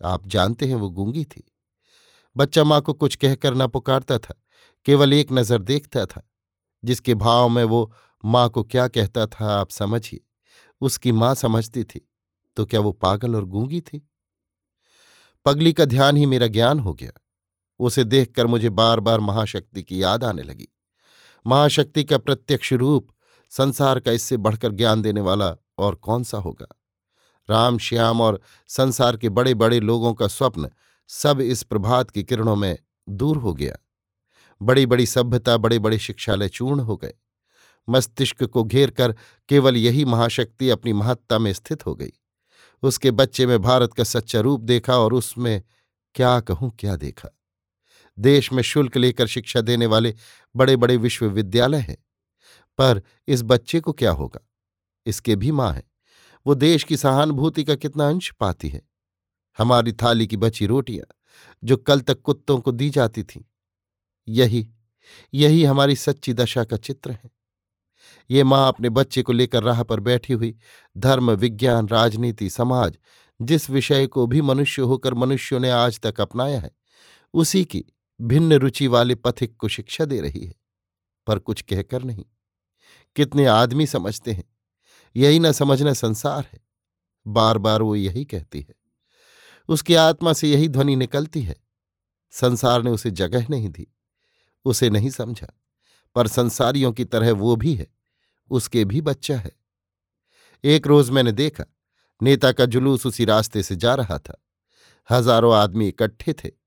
आप 0.00 0.26
जानते 0.26 0.66
हैं 0.66 0.74
वो 0.74 0.90
गूँगी 0.90 1.24
थी। 1.24 1.42
बच्चा 2.36 2.64
माँ 2.64 2.80
को 2.80 2.92
कुछ 2.92 3.14
कहकर 3.16 3.54
न 3.54 3.66
पुकारता 3.66 4.18
था, 4.18 4.34
केवल 4.86 5.12
एक 5.12 5.32
नज़र 5.32 5.62
देखता 5.62 6.04
था, 6.06 6.22
जिसके 6.82 7.14
भाव 7.14 7.48
में 7.48 7.62
वो 7.64 7.90
माँ 8.24 8.48
को 8.48 8.62
क्या 8.64 8.86
कहता 8.88 9.26
था 9.26 9.52
आप 9.52 9.70
समझिए। 9.70 10.20
उसकी 10.80 11.12
माँ 11.12 11.34
समझती 11.34 11.84
थी 11.84 12.00
तो 12.56 12.64
क्या 12.66 12.80
वो 12.80 12.92
पागल 12.92 13.36
और 13.36 13.44
गूँगी 13.44 13.80
थी? 13.80 14.02
पगली 15.46 15.72
का 15.72 15.84
ध्यान 15.84 16.16
ही 16.16 16.26
मेरा 16.26 16.46
ज्ञान 16.46 16.78
हो 16.78 16.94
गया। 16.94 17.10
उसे 17.78 18.04
देखकर 18.04 18.46
मुझे 18.46 18.68
बार 18.68 19.00
बार 19.00 19.20
महाशक्ति 19.20 19.82
की 19.82 20.02
याद 20.02 20.24
आने 20.24 20.42
लगी। 20.42 20.68
महाशक्ति 21.46 22.04
का 22.04 22.18
प्रत्यक्ष 22.18 22.72
रूप 22.72 23.08
संसार 23.50 24.00
का 24.00 24.12
इससे 24.12 24.36
बढ़कर 24.36 24.72
ज्ञान 24.72 25.02
देने 25.02 25.20
वाला 25.20 25.56
और 25.78 25.94
कौन 25.94 26.24
सा 26.24 26.38
होगा? 26.38 26.66
राम, 27.50 27.78
श्याम 27.78 28.20
और 28.20 28.40
संसार 28.68 29.16
के 29.16 29.28
बड़े 29.28 29.54
बड़े 29.54 29.80
लोगों 29.80 30.14
का 30.14 30.26
स्वप्न 30.26 30.70
सब 31.08 31.40
इस 31.40 31.62
प्रभात 31.62 32.10
की 32.10 32.22
किरणों 32.22 32.56
में 32.56 32.78
दूर 33.08 33.36
हो 33.36 33.54
गया। 33.54 33.76
बड़ी 34.62 34.86
बड़ी 34.86 35.06
सभ्यता 35.06 35.56
बड़े 35.56 35.78
बड़े 35.78 35.98
शिक्षालय 35.98 36.48
चूर्ण 36.48 36.80
हो 36.80 36.96
गए। 36.96 37.14
मस्तिष्क 37.88 38.44
को 38.44 38.64
घेर 38.64 38.90
कर 38.90 39.14
केवल 39.48 39.76
यही 39.76 40.04
महाशक्ति 40.04 40.70
अपनी 40.70 40.92
महत्ता 40.92 41.38
में 41.38 41.52
स्थित 41.52 41.86
हो 41.86 41.94
गई। 41.94 42.12
उसके 42.82 43.10
बच्चे 43.10 43.46
में 43.46 43.62
भारत 43.62 43.92
का 43.92 44.04
सच्चा 44.04 44.40
रूप 44.40 44.60
देखा 44.60 44.98
और 44.98 45.14
उसमें 45.14 45.62
क्या 46.14 46.40
कहूँ, 46.40 46.76
क्या 46.78 46.96
देखा? 46.96 47.28
देश 48.18 48.52
में 48.52 48.62
शुल्क 48.62 48.96
लेकर 48.96 49.26
शिक्षा 49.26 49.60
देने 49.60 49.86
वाले 49.86 50.14
बड़े 50.56 50.76
बड़े 50.76 50.96
विश्वविद्यालय 50.96 51.78
हैं। 51.78 51.96
पर 52.78 53.02
इस 53.28 53.42
बच्चे 53.42 53.80
को 53.80 53.92
क्या 53.92 54.10
होगा? 54.10 54.48
इसके 55.06 55.36
भी 55.36 55.50
माँ 55.50 55.72
है। 55.72 55.82
वो 56.46 56.54
देश 56.54 56.84
की 56.84 56.96
सहानुभूति 56.96 57.64
का 57.64 57.74
कितना 57.74 58.08
अंश 58.08 58.32
पाती 58.40 58.68
है। 58.68 58.82
हमारी 59.58 59.92
थाली 59.92 60.26
की 60.26 60.36
बची 60.36 60.66
रोटियाँ, 60.66 61.14
जो 61.64 61.76
कल 61.76 62.00
तक 62.00 62.20
कुत्तों 62.20 62.60
को 62.60 62.72
दी 62.72 62.90
जाती 62.90 63.22
थीं। 63.22 63.42
यही 64.28 64.70
यही 65.34 65.64
हमारी 65.64 65.96
सच्ची 65.96 66.32
दशा 66.32 66.64
का 66.64 66.76
चित्र 66.76 67.10
है। 67.10 67.30
ये 68.30 68.44
माँ 68.44 68.68
अपने 68.68 68.88
बच्चे 68.88 69.22
को 69.22 69.32
लेकर 69.32 69.62
राह 69.62 69.82
पर 69.82 70.00
बैठी 70.00 70.32
हुई 70.32 70.58
धर्म, 70.98 71.30
विज्ञान, 71.30 71.88
राजनीति, 71.88 72.50
समाज, 72.50 72.98
जिस 73.42 73.70
विषय 73.70 74.06
को 74.06 74.26
भी 74.26 74.40
मनुष्य 74.40 74.82
होकर 74.82 75.14
मनुष्यों 75.14 75.60
ने 75.60 75.70
आज 75.70 76.00
तक 76.00 76.20
अपनाया 76.20 76.60
है, 76.60 76.70
उसी 77.34 77.64
की 77.64 77.84
भिन्न 78.20 78.52
रुचि 78.52 78.86
वाले 78.86 79.14
पथिक 79.14 79.56
को 79.56 79.68
शिक्षा 79.68 80.04
दे 80.04 80.20
रही 80.20 80.44
है, 80.46 80.54
पर 81.26 81.38
कुछ 81.38 81.62
कहकर 81.62 82.02
नहीं। 82.02 82.24
कितने 83.16 83.46
आदमी 83.46 83.86
समझते 83.86 84.32
हैं, 84.32 84.44
यही 85.16 85.38
न 85.38 85.52
समझना 85.52 85.92
संसार 85.92 86.48
है। 86.52 86.60
बार 87.26 87.58
बार 87.58 87.82
वो 87.82 87.94
यही 87.96 88.24
कहती 88.24 88.60
है। 88.60 88.74
उसकी 89.68 89.94
आत्मा 89.94 90.32
से 90.32 90.50
यही 90.50 90.68
ध्वनि 90.68 90.96
निकलती 90.96 91.42
है। 91.42 91.56
संसार 92.30 92.82
ने 92.82 92.90
उसे 92.90 93.10
जगह 93.10 93.46
नहीं 93.50 93.68
दी, 93.68 93.86
उसे 94.64 94.90
नहीं 94.90 95.10
समझा, 95.10 95.48
पर 96.14 96.26
संसारियों 96.26 96.92
की 96.92 97.04
तरह 97.04 97.32
वो 97.32 97.56
भी 97.56 97.74
है, 97.74 97.86
उसके 98.50 98.84
भी 98.84 99.00
बच्चा 99.00 99.38
है। 99.38 99.52
एक 100.64 100.86
रोज 100.86 101.10
मैंने 101.10 101.32
देखा, 101.32 101.64
नेता 102.22 102.52
का 102.52 102.66
जुलूस 102.66 103.06
उसी 103.06 103.24
रास्ते 103.24 103.62
से 103.62 103.76
जा 103.76 103.94
रहा 103.94 104.18
था। 104.18 104.42
हज़ारों 105.10 105.54
आदमी 105.54 105.88
इकट्ठे 105.88 106.32
थे। 106.32 106.57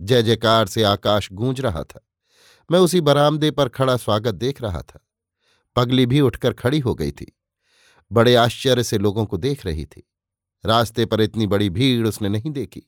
जय 0.00 0.22
जयकार 0.22 0.66
से 0.66 0.82
आकाश 0.82 1.28
गूंज 1.32 1.60
रहा 1.60 1.82
था। 1.82 2.08
मैं 2.70 2.78
उसी 2.78 3.00
बरामदे 3.00 3.50
पर 3.50 3.68
खड़ा 3.68 3.96
स्वागत 3.96 4.34
देख 4.34 4.62
रहा 4.62 4.82
था। 4.82 5.00
पगली 5.76 6.06
भी 6.06 6.20
उठकर 6.20 6.52
खड़ी 6.52 6.78
हो 6.78 6.94
गई 6.94 7.12
थी। 7.12 7.38
बड़े 8.12 8.34
आश्चर्य 8.34 8.82
से 8.82 8.98
लोगों 8.98 9.26
को 9.26 9.36
देख 9.36 9.66
रही 9.66 9.86
थी। 9.86 10.10
रास्ते 10.66 11.06
पर 11.06 11.20
इतनी 11.20 11.46
बड़ी 11.46 11.70
भीड़ 11.70 12.08
उसने 12.08 12.28
नहीं 12.28 12.50
देखी। 12.50 12.82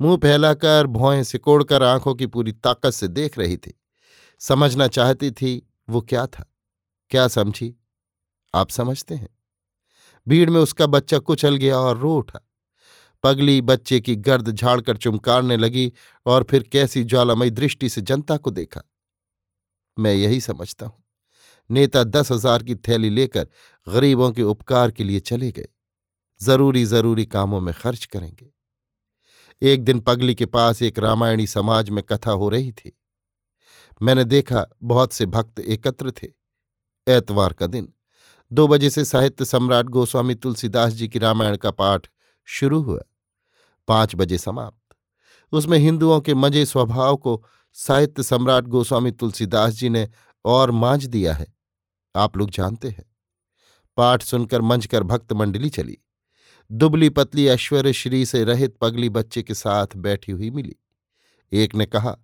मुँह 0.00 0.16
फैलाकर 0.16 0.86
भौएँ 0.86 1.24
सिकोड़कर, 1.24 1.82
आँखों 1.82 2.14
की 2.14 2.26
पूरी 2.26 2.52
ताकत 2.52 2.90
से 2.90 3.08
देख 3.08 3.38
रही 3.38 3.56
थी। 3.56 3.80
समझना 4.38 4.88
चाहती 4.88 5.30
थी, 5.30 5.72
वो 5.88 6.00
क्या 6.00 6.26
था? 6.26 6.54
क्या 7.10 7.28
समझी? 7.28 7.76
आप 8.54 8.70
समझते 8.70 9.14
हैं। 9.14 9.28
भीड़ 10.28 10.50
में 10.50 10.60
उसका 10.60 10.86
बच्चा 10.86 11.18
कुचल 11.18 11.56
गया 11.56 11.78
और 11.78 11.98
रो 11.98 12.16
उठा। 12.16 12.47
पगली 13.22 13.60
बच्चे 13.60 14.00
की 14.00 14.16
गर्द 14.16 14.50
झाड़कर 14.50 14.96
चुमकारने 14.96 15.56
लगी 15.56 15.92
और 16.26 16.42
फिर 16.42 16.62
कैसी 16.62 17.04
ज्वालामयी 17.04 17.50
दृष्टि 17.50 17.88
से 17.88 18.00
जनता 18.00 18.36
को 18.36 18.50
देखा। 18.50 18.82
मैं 19.98 20.14
यही 20.14 20.40
समझता 20.40 20.86
हूँ। 20.86 21.02
नेता 21.70 22.04
दस 22.04 22.32
हज़ार 22.32 22.62
की 22.62 22.74
थैली 22.74 23.10
लेकर 23.10 23.48
गरीबों 23.86 24.30
के 24.32 24.42
उपकार 24.42 24.90
के 24.90 25.04
लिए 25.04 25.20
चले 25.20 25.50
गए। 25.52 25.68
ज़रूरी 26.40 26.84
ज़रूरी 26.84 27.24
कामों 27.26 27.60
में 27.60 27.74
खर्च 27.74 28.04
करेंगे। 28.04 28.52
एक 29.62 29.84
दिन 29.84 30.00
पगली 30.00 30.34
के 30.34 30.46
पास 30.46 30.82
एक 30.82 30.98
रामायणी 30.98 31.46
समाज 31.46 31.90
में 31.90 32.02
कथा 32.04 32.30
हो 32.30 32.48
रही 32.48 32.72
थी। 32.72 32.92
मैंने 34.02 34.24
देखा 34.24 34.66
बहुत 34.82 35.12
से 35.12 35.26
भक्त 35.26 35.60
एकत्र 35.60 36.10
थे। 36.12 36.26
एतवार 37.06 37.52
का 37.52 37.66
दिन। 37.66 37.92
दो 38.52 38.66
बजे 38.68 38.90
से 38.90 39.04
साहित्य 39.04 39.44
सम्राट 39.44 39.86
गोस्वामी 39.86 40.34
तुलसीदास 40.34 40.92
जी 40.92 41.08
की 41.08 41.18
रामायण 41.18 41.56
का 41.56 41.70
पाठ 41.70 42.06
शुरू 42.50 42.82
हुआ। 42.82 43.00
पाँच 43.88 44.14
बजे 44.14 44.38
समाप्त। 44.38 44.96
उसमें 45.52 45.78
हिंदुओं 45.78 46.20
के 46.20 46.34
मज़े 46.34 46.66
स्वभाव 46.66 47.16
को 47.16 47.44
साहित्य 47.72 48.22
सम्राट 48.22 48.64
गोस्वामी 48.64 49.10
तुलसीदास 49.10 49.74
जी 49.74 49.88
ने 49.88 50.08
और 50.44 50.70
मांझ 50.70 51.04
दिया 51.04 51.34
है। 51.34 51.46
आप 52.16 52.36
लोग 52.36 52.50
जानते 52.50 52.88
हैं। 52.88 53.16
पाठ 53.96 54.22
सुनकर 54.22 54.60
मंच 54.60 54.86
कर 54.86 55.02
भक्त 55.02 55.32
मंडली 55.32 55.70
चली। 55.70 55.98
दुबली 56.72 57.08
पतली 57.08 57.46
ऐश्वर्य 57.46 57.92
श्री 57.92 58.26
से 58.26 58.44
रहित 58.44 58.76
पगली 58.76 59.08
बच्चे 59.08 59.42
के 59.42 59.54
साथ 59.54 59.86
बैठी 59.96 60.32
हुई 60.32 60.50
मिली। 60.50 60.76
एक 61.52 61.74
ने 61.74 61.86
कहा, 61.86 62.16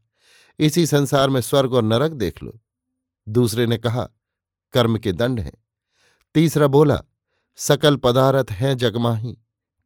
इसी 0.59 0.87
संसार 0.87 1.31
में 1.31 1.41
स्वर्ग 1.41 1.75
और 1.75 1.83
नरक 1.83 2.11
देख 2.11 2.43
लो। 2.43 2.61
दूसरे 3.29 3.67
ने 3.67 3.79
कहा, 3.79 4.09
कर्म 4.73 4.99
के 4.99 5.13
दंड 5.13 5.41
हैं। 5.41 5.65
तीसरा 6.35 6.67
बोला, 6.67 7.03
सकल 7.57 7.97
पदारथ 7.97 8.45
हैं 8.51 8.77
जगमाही। 8.77 9.39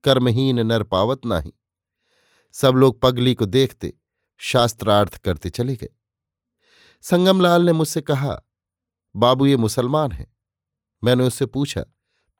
कर्महीन 0.08 0.60
नर 0.60 0.82
पावत 0.82 1.26
नाही। 1.26 1.52
सब 2.52 2.74
लोग 2.74 3.00
पगली 3.00 3.34
को 3.34 3.46
देखते, 3.46 3.94
शास्त्रार्थ 4.38 5.16
करते 5.16 5.50
चले 5.50 5.76
गए। 5.76 5.88
संगमलाल 7.02 7.62
ने 7.62 7.72
मुझसे 7.72 8.00
कहा, 8.00 8.40
बाबू, 9.16 9.46
ये 9.46 9.56
मुसलमान 9.56 10.12
है। 10.12 10.26
मैंने 11.04 11.24
उससे 11.24 11.46
पूछा, 11.46 11.84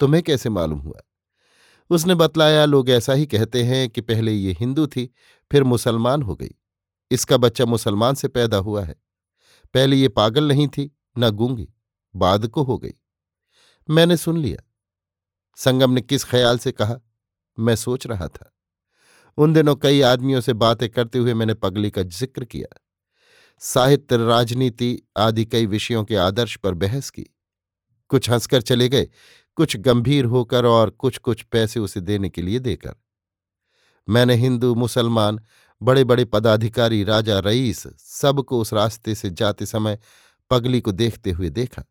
तुम्हें 0.00 0.22
कैसे 0.22 0.48
मालूम 0.48 0.78
हुआ? 0.78 1.00
उसने 1.90 2.14
बतलाया, 2.14 2.64
लोग 2.64 2.90
ऐसा 2.90 3.12
ही 3.12 3.26
कहते 3.26 3.62
हैं 3.62 3.88
कि 3.90 4.00
पहले 4.00 4.32
ये 4.32 4.56
हिंदू 4.60 4.86
थी, 4.86 5.14
फिर 5.52 5.64
मुसलमान 5.64 6.22
हो 6.22 6.36
गई। 6.36 6.54
इसका 7.10 7.36
बच्चा 7.36 7.64
मुसलमान 7.64 8.14
से 8.14 8.28
पैदा 8.28 8.56
हुआ 8.56 8.84
है। 8.84 8.94
पहले 9.74 9.96
ये 9.96 10.08
पागल 10.08 10.48
नहीं 10.48 10.68
थी, 10.68 10.96
न 11.18 11.30
गूँगी, 11.30 11.68
बाद 12.16 12.48
को 12.48 12.62
हो 12.62 12.78
गई। 12.78 12.94
मैंने 13.90 14.16
सुन 14.16 14.38
लिया। 14.38 14.64
संगम 15.56 15.90
ने 15.90 16.00
किस 16.00 16.24
ख्याल 16.24 16.58
से 16.58 16.72
कहा 16.72 17.00
मैं 17.58 17.76
सोच 17.76 18.06
रहा 18.06 18.28
था। 18.28 18.52
उन 19.38 19.52
दिनों 19.52 19.76
कई 19.76 20.00
आदमियों 20.00 20.40
से 20.40 20.52
बातें 20.52 20.88
करते 20.88 21.18
हुए 21.18 21.34
मैंने 21.34 21.54
पगली 21.54 21.90
का 21.90 22.02
ज़िक्र 22.02 22.44
किया। 22.44 22.80
साहित्य, 23.58 24.16
राजनीति 24.16 25.02
आदि 25.16 25.44
कई 25.44 25.66
विषयों 25.66 26.04
के 26.04 26.16
आदर्श 26.16 26.56
पर 26.56 26.74
बहस 26.74 27.10
की। 27.10 27.26
कुछ 28.08 28.30
हंसकर 28.30 28.62
चले 28.62 28.88
गए, 28.88 29.08
कुछ 29.56 29.76
गंभीर 29.76 30.24
होकर 30.24 30.66
और 30.66 30.90
कुछ 30.90 31.18
कुछ 31.18 31.42
पैसे 31.42 31.80
उसे 31.80 32.00
देने 32.00 32.28
के 32.28 32.42
लिए 32.42 32.58
देकर। 32.58 32.94
मैंने 34.08 34.34
हिंदू, 34.34 34.74
मुसलमान 34.74 35.40
बड़े 35.82 36.04
बड़े 36.04 36.24
पदाधिकारी, 36.24 37.04
राजा, 37.04 37.38
रईस 37.38 37.86
सबको 37.98 38.60
उस 38.60 38.72
रास्ते 38.72 39.14
से 39.14 39.30
जाते 39.30 39.66
समय 39.66 39.98
पगली 40.50 40.80
को 40.80 40.92
देखते 40.92 41.30
हुए 41.30 41.50
देखा। 41.50 41.84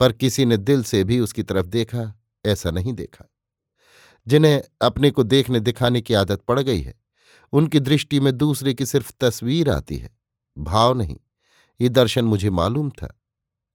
पर 0.00 0.12
किसी 0.12 0.44
ने 0.44 0.56
दिल 0.56 0.82
से 0.82 1.04
भी 1.04 1.20
उसकी 1.20 1.42
तरफ़ 1.42 1.66
देखा, 1.66 2.20
ऐसा 2.46 2.70
नहीं 2.70 2.92
देखा। 2.92 3.28
जिन्हें 4.28 4.62
अपने 4.82 5.10
को 5.10 5.22
देखने 5.22 5.60
दिखाने 5.60 6.00
की 6.00 6.14
आदत 6.14 6.42
पड़ 6.42 6.60
गई 6.60 6.80
है। 6.80 6.94
उनकी 7.52 7.80
दृष्टि 7.80 8.20
में 8.20 8.36
दूसरे 8.36 8.74
की 8.74 8.86
सिर्फ़ 8.86 9.12
तस्वीर 9.20 9.70
आती 9.70 9.96
है, 9.96 10.10
भाव 10.56 10.94
नहीं। 10.94 11.16
ये 11.80 11.88
दर्शन 11.88 12.24
मुझे 12.24 12.50
मालूम 12.50 12.90
था। 12.90 13.14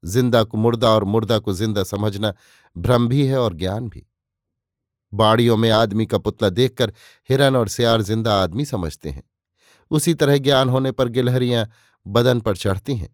ज़िंदा 0.03 0.43
को 0.43 0.57
मुर्दा 0.57 0.89
और 0.89 1.03
मुर्दा 1.03 1.37
को 1.39 1.53
ज़िंदा 1.53 1.83
समझना 1.83 2.33
भ्रम 2.75 3.07
भी 3.07 3.25
है 3.27 3.37
और 3.37 3.53
ज्ञान 3.53 3.87
भी। 3.89 4.05
बाड़ियों 5.13 5.57
में 5.57 5.69
आदमी 5.69 6.05
का 6.05 6.17
पुतला 6.17 6.49
देखकर 6.49 6.93
हिरन 7.29 7.55
और 7.55 7.67
सियार 7.67 8.01
ज़िंदा 8.01 8.35
आदमी 8.35 8.65
समझते 8.65 9.09
हैं। 9.09 9.23
उसी 9.91 10.13
तरह 10.13 10.37
ज्ञान 10.37 10.69
होने 10.69 10.91
पर 10.91 11.07
गिलहरियाँ 11.07 11.67
बदन 12.05 12.39
पर 12.39 12.55
चढ़ती 12.55 12.95
हैं। 12.95 13.09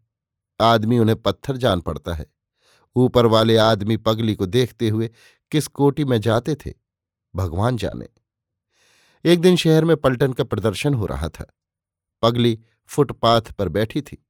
आदमी 0.60 1.00
उन्हें 1.00 1.22
पत्थर 1.22 1.58
जान 1.58 1.82
पड़ता 1.82 2.14
है। 2.14 2.26
ऊपर 2.96 3.26
वाले 3.26 3.58
आदमी 3.58 3.98
पगली 3.98 4.36
को 4.36 4.46
देखते 4.46 4.90
हुए 4.90 5.10
किस 5.52 5.68
कोटी 5.68 6.06
में 6.06 6.20
जाते 6.22 6.56
थे? 6.56 6.74
भगवान 7.36 7.78
जाने। 7.78 8.08
एक 9.26 9.40
दिन 9.40 9.56
शहर 9.56 9.86
में 9.86 9.98
पलटन 9.98 10.34
का 10.34 10.44
प्रदर्शन 10.44 10.94
हो 10.94 11.06
रहा 11.06 11.30
था। 11.30 11.54
पगली 12.22 12.60
फुटपाथ 12.88 13.42
पर 13.42 13.70
बैठी 13.70 14.02
थी। 14.02 14.26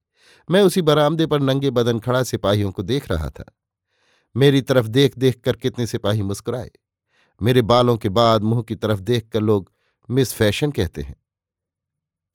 मैं 0.51 0.61
उसी 0.61 0.81
बरामदे 0.81 1.25
पर 1.25 1.39
नंगे 1.39 1.69
बदन 1.69 1.99
खड़ा 1.99 2.23
सिपाहियों 2.23 2.71
को 2.71 2.83
देख 2.83 3.11
रहा 3.11 3.29
था। 3.29 3.45
मेरी 4.37 4.61
तरफ़ 4.61 4.87
देख 4.87 5.17
देख 5.17 5.41
कर 5.41 5.55
कितने 5.55 5.87
सिपाही 5.87 6.21
मुस्कुराए। 6.21 6.71
मेरे 7.41 7.61
बालों 7.61 7.97
के 7.97 8.09
बाद 8.09 8.41
मुँह 8.43 8.61
की 8.61 8.75
तरफ़ 8.75 8.99
देख 8.99 9.29
कर 9.29 9.41
लोग 9.41 9.71
मिस 10.09 10.33
फ़ैशन 10.33 10.71
कहते 10.71 11.01
हैं। 11.01 11.15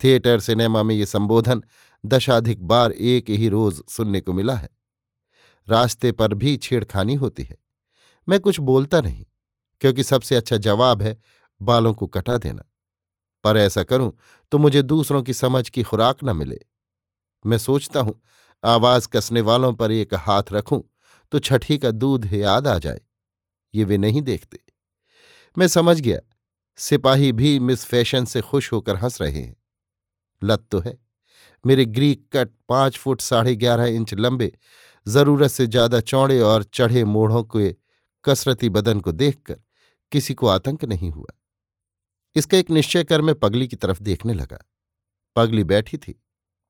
थिएटर, 0.05 0.41
सिनेमा 0.41 0.83
में 0.83 0.95
ये 0.95 1.07
संबोधन 1.07 1.63
दशाधिक 2.07 2.65
बार 2.65 2.93
एक 2.93 3.31
ही 3.31 3.49
रोज 3.49 3.83
सुनने 3.89 4.21
को 4.21 4.33
मिला 4.33 4.55
है। 4.55 4.69
रास्ते 5.69 6.13
पर 6.13 6.35
भी 6.35 6.57
छेड़खानी 6.57 7.15
होती 7.15 7.43
है। 7.43 7.57
मैं 8.29 8.41
कुछ 8.41 8.61
बोलता 8.61 9.01
नहीं। 9.01 9.27
क्योंकि 9.85 10.03
सबसे 10.03 10.37
अच्छा 10.37 10.57
जवाब 10.57 11.03
है, 11.03 11.17
बालों 11.61 11.93
को 11.95 12.07
कटा 12.07 12.37
देना। 12.39 12.65
पर 13.45 13.57
ऐसा 13.57 13.83
करूँ 13.83 14.13
तो 14.53 14.59
मुझे 14.59 14.83
दूसरों 14.83 15.23
की 15.23 15.33
समझ 15.35 15.69
की 15.69 15.83
खुराक 15.83 16.23
न 16.25 16.37
मिले। 16.37 16.59
मैं 17.45 17.59
सोचता 17.59 18.01
हूँ, 18.01 18.15
आवाज़ 18.65 19.09
कसने 19.09 19.41
वालों 19.41 19.73
पर 19.73 19.93
एक 19.93 20.15
हाथ 20.17 20.53
रखूँ 20.53 20.83
तो 21.33 21.39
छठी 21.39 21.79
का 21.79 21.91
दूध 21.91 22.33
याद 22.33 22.69
आ 22.69 22.79
जाए। 22.79 23.01
ये 23.75 23.85
वे 23.85 23.99
नहीं 23.99 24.23
देखते। 24.23 24.59
मैं 25.57 25.69
समझ 25.69 26.01
गया, 26.01 26.19
सिपाही 26.79 27.31
भी 27.33 27.59
मिस 27.61 27.85
फ़ैशन 27.85 28.25
से 28.25 28.41
खुश 28.41 28.73
होकर 28.73 28.97
हंस 28.97 29.21
रहे 29.23 29.41
हैं। 29.41 29.57
लत 30.43 30.67
तो 30.71 30.81
है। 30.81 30.97
मेरे 31.65 31.85
ग्रीक 31.87 32.27
कट 32.33 32.51
पाँच 32.69 32.99
फुट 32.99 33.21
साढ़े 33.21 33.55
ग्यारह 33.57 33.87
इंच 33.87 34.15
लंबे, 34.15 34.53
ज़रूरत 35.07 35.51
से 35.51 35.67
ज़्यादा 35.67 36.01
चौड़े 36.03 36.41
और 36.43 36.63
चढ़े 36.65 37.05
मोढ़ों 37.07 37.45
के 37.57 37.75
कसरती 38.25 38.69
बदन 38.71 39.01
को 39.01 39.13
देखकर 39.13 39.61
किसी 40.15 40.35
को 40.35 40.47
आतंक 40.47 40.85
नहीं 40.85 41.11
हुआ। 41.11 41.33
इसका 42.37 42.59
एक 42.59 42.71
निश्चय 42.71 43.05
कर 43.05 43.23
मैं 43.23 43.35
पगली 43.35 43.69
की 43.69 43.77
तरफ़ 43.77 44.03
देखने 44.03 44.35
लगा। 44.35 44.59
पगली 45.37 45.65
बैठी 45.65 45.99
थी। 45.99 46.23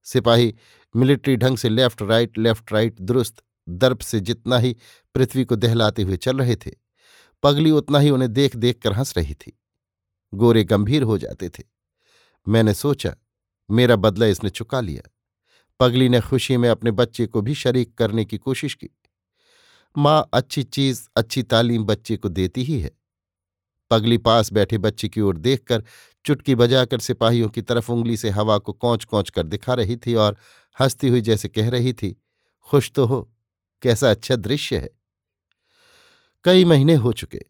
सिपाही 0.05 0.55
मिलिट्री 0.97 1.37
ढंग 1.37 1.59
से 1.59 1.69
लेफ़्ट, 1.69 2.03
राइट 2.03 2.39
लेफ़्ट, 2.39 2.73
राइट, 2.73 3.01
दुरुस्त, 3.01 3.43
दर्प 3.69 4.01
से 4.01 4.21
जितना 4.21 4.59
ही 4.59 4.77
पृथ्वी 5.15 5.45
को 5.45 5.57
दहलाते 5.57 6.03
हुए 6.03 6.17
चल 6.17 6.39
रहे 6.39 6.57
थे, 6.57 6.71
पगली 7.43 7.71
उतना 7.71 7.99
ही 7.99 8.11
उन्हें 8.11 8.33
देख 8.33 8.57
देख 8.57 8.79
कर 8.79 8.93
हंस 8.93 9.17
रही 9.19 9.35
थी। 9.35 9.59
गोरे 10.35 10.65
गंभीर 10.65 11.03
हो 11.03 11.19
जाते 11.19 11.49
थे। 11.49 11.63
मैंने 12.49 12.75
सोचा, 12.75 13.15
मेरा 13.71 13.97
बदला 13.97 14.27
इसने 14.27 14.51
चुका 14.51 14.81
लिया। 14.81 15.11
पगली 15.81 16.09
ने 16.09 16.21
खुशी 16.21 16.57
में 16.57 16.69
अपने 16.69 16.91
बच्चे 16.91 17.27
को 17.27 17.43
भी 17.43 17.55
शरीक 17.55 17.95
करने 17.95 18.25
की 18.25 18.39
कोशिश 18.39 18.75
की। 18.75 18.89
माँ 19.97 20.29
अच्छी 20.35 20.63
चीज़, 20.63 21.09
अच्छी 21.17 21.43
तालीम 21.43 21.85
बच्चे 21.85 22.17
को 22.17 22.29
देती 22.29 22.63
ही 22.63 22.81
है। 22.81 23.04
पगली 23.95 24.19
पास 24.19 24.53
बैठे 24.53 24.79
बच्चे 24.79 25.09
की 25.09 25.21
ओर 25.21 25.37
देखकर 25.37 25.85
चुटकी 26.25 26.55
बजाकर 26.55 26.99
सिपाहियों 26.99 27.49
की 27.49 27.63
तरफ़ 27.63 27.93
उंगली 27.93 28.17
से 28.17 28.31
हवा 28.31 28.59
को 28.59 28.73
कौच 28.73 29.05
कौच 29.05 29.31
कर 29.31 29.43
दिखा 29.43 29.75
रही 29.75 29.97
थी 29.97 30.15
और 30.15 30.37
हंसती 30.81 31.09
हुई 31.09 31.21
जैसे 31.21 31.49
कह 31.49 31.71
रही 31.71 31.93
थी, 31.93 32.23
खुश 32.71 32.91
तो 32.91 33.05
हो, 33.07 33.33
कैसा 33.83 34.11
अच्छा 34.11 34.37
दृश्य 34.37 34.79
है। 34.79 34.91
कई 36.45 36.65
महीने 36.65 36.95
हो 36.95 37.13
चुके। 37.13 37.41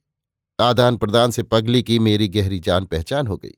आदान 0.61 0.97
प्रदान 0.97 1.31
से 1.31 1.43
पगली 1.43 1.83
की 1.83 1.99
मेरी 1.99 2.29
गहरी 2.29 2.59
जान 2.59 2.85
पहचान 2.85 3.27
हो 3.27 3.37
गई। 3.37 3.55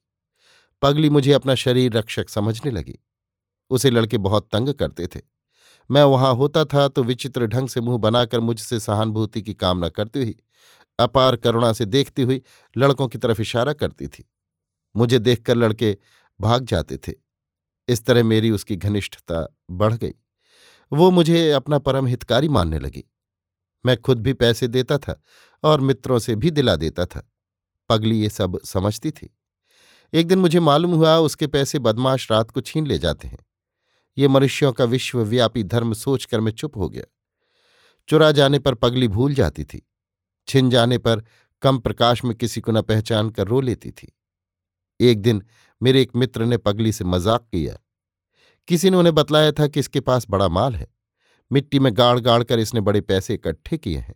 पगली 0.82 1.10
मुझे 1.10 1.32
अपना 1.32 1.54
शरीर 1.54 1.92
रक्षक 1.92 2.28
समझने 2.28 2.70
लगी। 2.70 2.98
उसे 3.70 3.90
लड़के 3.90 4.18
बहुत 4.18 4.48
तंग 4.52 4.68
करते 4.68 5.06
थे। 5.06 5.20
मैं 5.90 6.02
वहाँ 6.02 6.34
होता 6.34 6.64
था 6.64 6.88
तो 6.88 7.02
विचित्र 7.02 7.46
ढंग 7.46 7.68
से 7.68 7.80
मुँह 7.80 7.98
बनाकर 7.98 8.40
मुझसे 8.40 8.80
सहानुभूति 8.80 9.42
की 9.42 9.54
कामना 9.54 9.88
करती 9.88 10.18
हुई 10.18 10.36
अपार 10.98 11.36
करुणा 11.36 11.72
से 11.72 11.84
देखती 11.84 12.22
हुई 12.22 12.42
लड़कों 12.76 13.08
की 13.08 13.18
तरफ़ 13.18 13.40
इशारा 13.40 13.72
करती 13.72 14.08
थी। 14.08 14.30
मुझे 14.96 15.18
देखकर 15.18 15.56
लड़के 15.56 15.98
भाग 16.40 16.64
जाते 16.64 16.96
थे। 16.96 17.12
इस 17.88 18.04
तरह 18.04 18.24
मेरी 18.24 18.50
उसकी 18.50 18.76
घनिष्ठता 18.76 19.56
बढ़ 19.70 19.94
गई। 19.94 20.12
वो 20.92 21.10
मुझे 21.10 21.50
अपना 21.50 21.78
परम 21.78 22.06
हितकारी 22.06 22.48
मानने 22.48 22.78
लगी। 22.78 23.04
मैं 23.86 24.00
खुद 24.00 24.20
भी 24.20 24.32
पैसे 24.32 24.68
देता 24.68 24.98
था 24.98 25.22
और 25.62 25.80
मित्रों 25.80 26.18
से 26.18 26.36
भी 26.36 26.50
दिला 26.50 26.76
देता 26.76 27.06
था। 27.06 27.32
पगली 27.88 28.20
ये 28.20 28.28
सब 28.28 28.60
समझती 28.64 29.10
थी। 29.10 29.36
एक 30.12 30.26
दिन 30.26 30.38
मुझे 30.38 30.60
मालूम 30.60 30.92
हुआ 30.92 31.16
उसके 31.16 31.46
पैसे 31.46 31.78
बदमाश 31.78 32.30
रात 32.30 32.50
को 32.50 32.60
छीन 32.60 32.86
ले 32.86 32.98
जाते 32.98 33.28
हैं। 33.28 33.38
ये 34.18 34.28
मनुष्यों 34.28 34.72
का 34.72 34.84
विश्वव्यापी 34.84 35.64
धर्म 35.64 35.94
सोचकर 35.94 36.40
मैं 36.40 36.52
चुप 36.52 36.76
हो 36.76 36.88
गया। 36.88 37.04
चुरा 38.08 38.32
जाने 38.32 38.58
पर 38.58 38.74
पगली 38.74 39.08
भूल 39.08 39.34
जाती 39.34 39.64
थी। 39.64 39.88
छिन 40.48 40.70
जाने 40.70 40.98
पर 40.98 41.24
कम 41.62 41.78
प्रकाश 41.78 42.24
में 42.24 42.34
किसी 42.34 42.60
को 42.60 42.72
न 42.72 42.82
पहचान 42.82 43.30
कर 43.30 43.46
रो 43.46 43.60
लेती 43.60 43.90
थी। 43.90 44.12
एक 45.00 45.22
दिन 45.22 45.42
मेरे 45.82 46.02
एक 46.02 46.16
मित्र 46.16 46.44
ने 46.44 46.56
पगली 46.56 46.92
से 46.92 47.04
मज़ाक 47.04 47.40
किया। 47.42 47.76
किसी 48.68 48.90
ने 48.90 48.96
उन्हें 48.96 49.14
बतलाया 49.14 49.52
था 49.52 49.66
कि 49.66 49.80
इसके 49.80 50.00
पास 50.00 50.26
बड़ा 50.30 50.48
माल 50.48 50.74
है। 50.74 50.86
मिट्टी 51.52 51.78
में 51.78 51.96
गाड़ 51.96 52.18
गाड़ 52.20 52.42
कर 52.44 52.58
इसने 52.58 52.80
बड़े 52.80 53.00
पैसे 53.00 53.34
इकट्ठे 53.34 53.78
किए 53.78 53.98
हैं। 53.98 54.14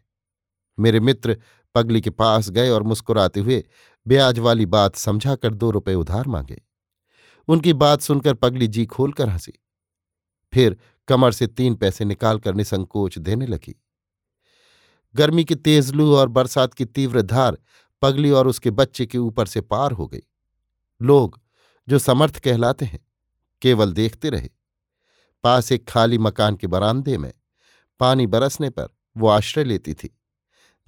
मेरे 0.78 1.00
मित्र 1.00 1.37
पगली 1.75 2.00
के 2.00 2.10
पास 2.10 2.50
गए 2.50 2.70
और 2.70 2.82
मुस्कुराते 2.82 3.40
हुए 3.40 3.64
ब्याज 4.06 4.38
वाली 4.38 4.66
बात 4.66 4.96
समझा 4.96 5.34
कर 5.34 5.54
दो 5.54 5.70
रुपए 5.70 5.94
उधार 5.94 6.26
मांगे। 6.26 6.62
उनकी 7.49 7.72
बात 7.72 8.00
सुनकर 8.00 8.34
पगली 8.34 8.66
जी 8.66 8.87
खोलकर 8.87 9.28
हँसी। 9.28 9.52
फिर 10.52 10.76
कमर 11.08 11.32
से 11.32 11.46
तीन 11.46 11.75
पैसे 11.75 12.04
निकालकर 12.04 12.54
निसंकोच 12.54 13.18
देने 13.18 13.46
लगी। 13.46 13.80
गर्मी 15.17 15.45
की 15.45 15.55
तेज 15.55 15.90
लू 15.90 16.14
और 16.14 16.29
बरसात 16.29 16.75
की 16.75 16.85
तीव्र 16.85 17.23
धार 17.23 17.59
पगली 18.02 18.31
और 18.31 18.47
उसके 18.47 18.71
बच्चे 18.71 19.07
के 19.07 19.19
ऊपर 19.19 19.47
से 19.47 19.61
पार 19.61 19.93
हो 19.93 20.07
गई। 20.07 20.21
लोग 21.02 21.40
जो 21.88 21.99
समर्थ 21.99 22.38
कहलाते 22.38 22.85
हैं, 22.85 23.07
केवल 23.62 23.93
देखते 23.93 24.31
रहे। 24.31 24.49
पास 25.45 25.73
एक 25.73 25.88
खाली 25.88 26.19
मकान 26.19 26.57
के 26.57 26.67
बरामदे 26.67 27.19
में 27.19 27.33
पानी 28.00 28.26
बरसने 28.26 28.71
पर 28.71 28.88
वो 29.17 29.29
आश्रय 29.29 29.64
लेती 29.64 29.95
थी। 29.95 30.21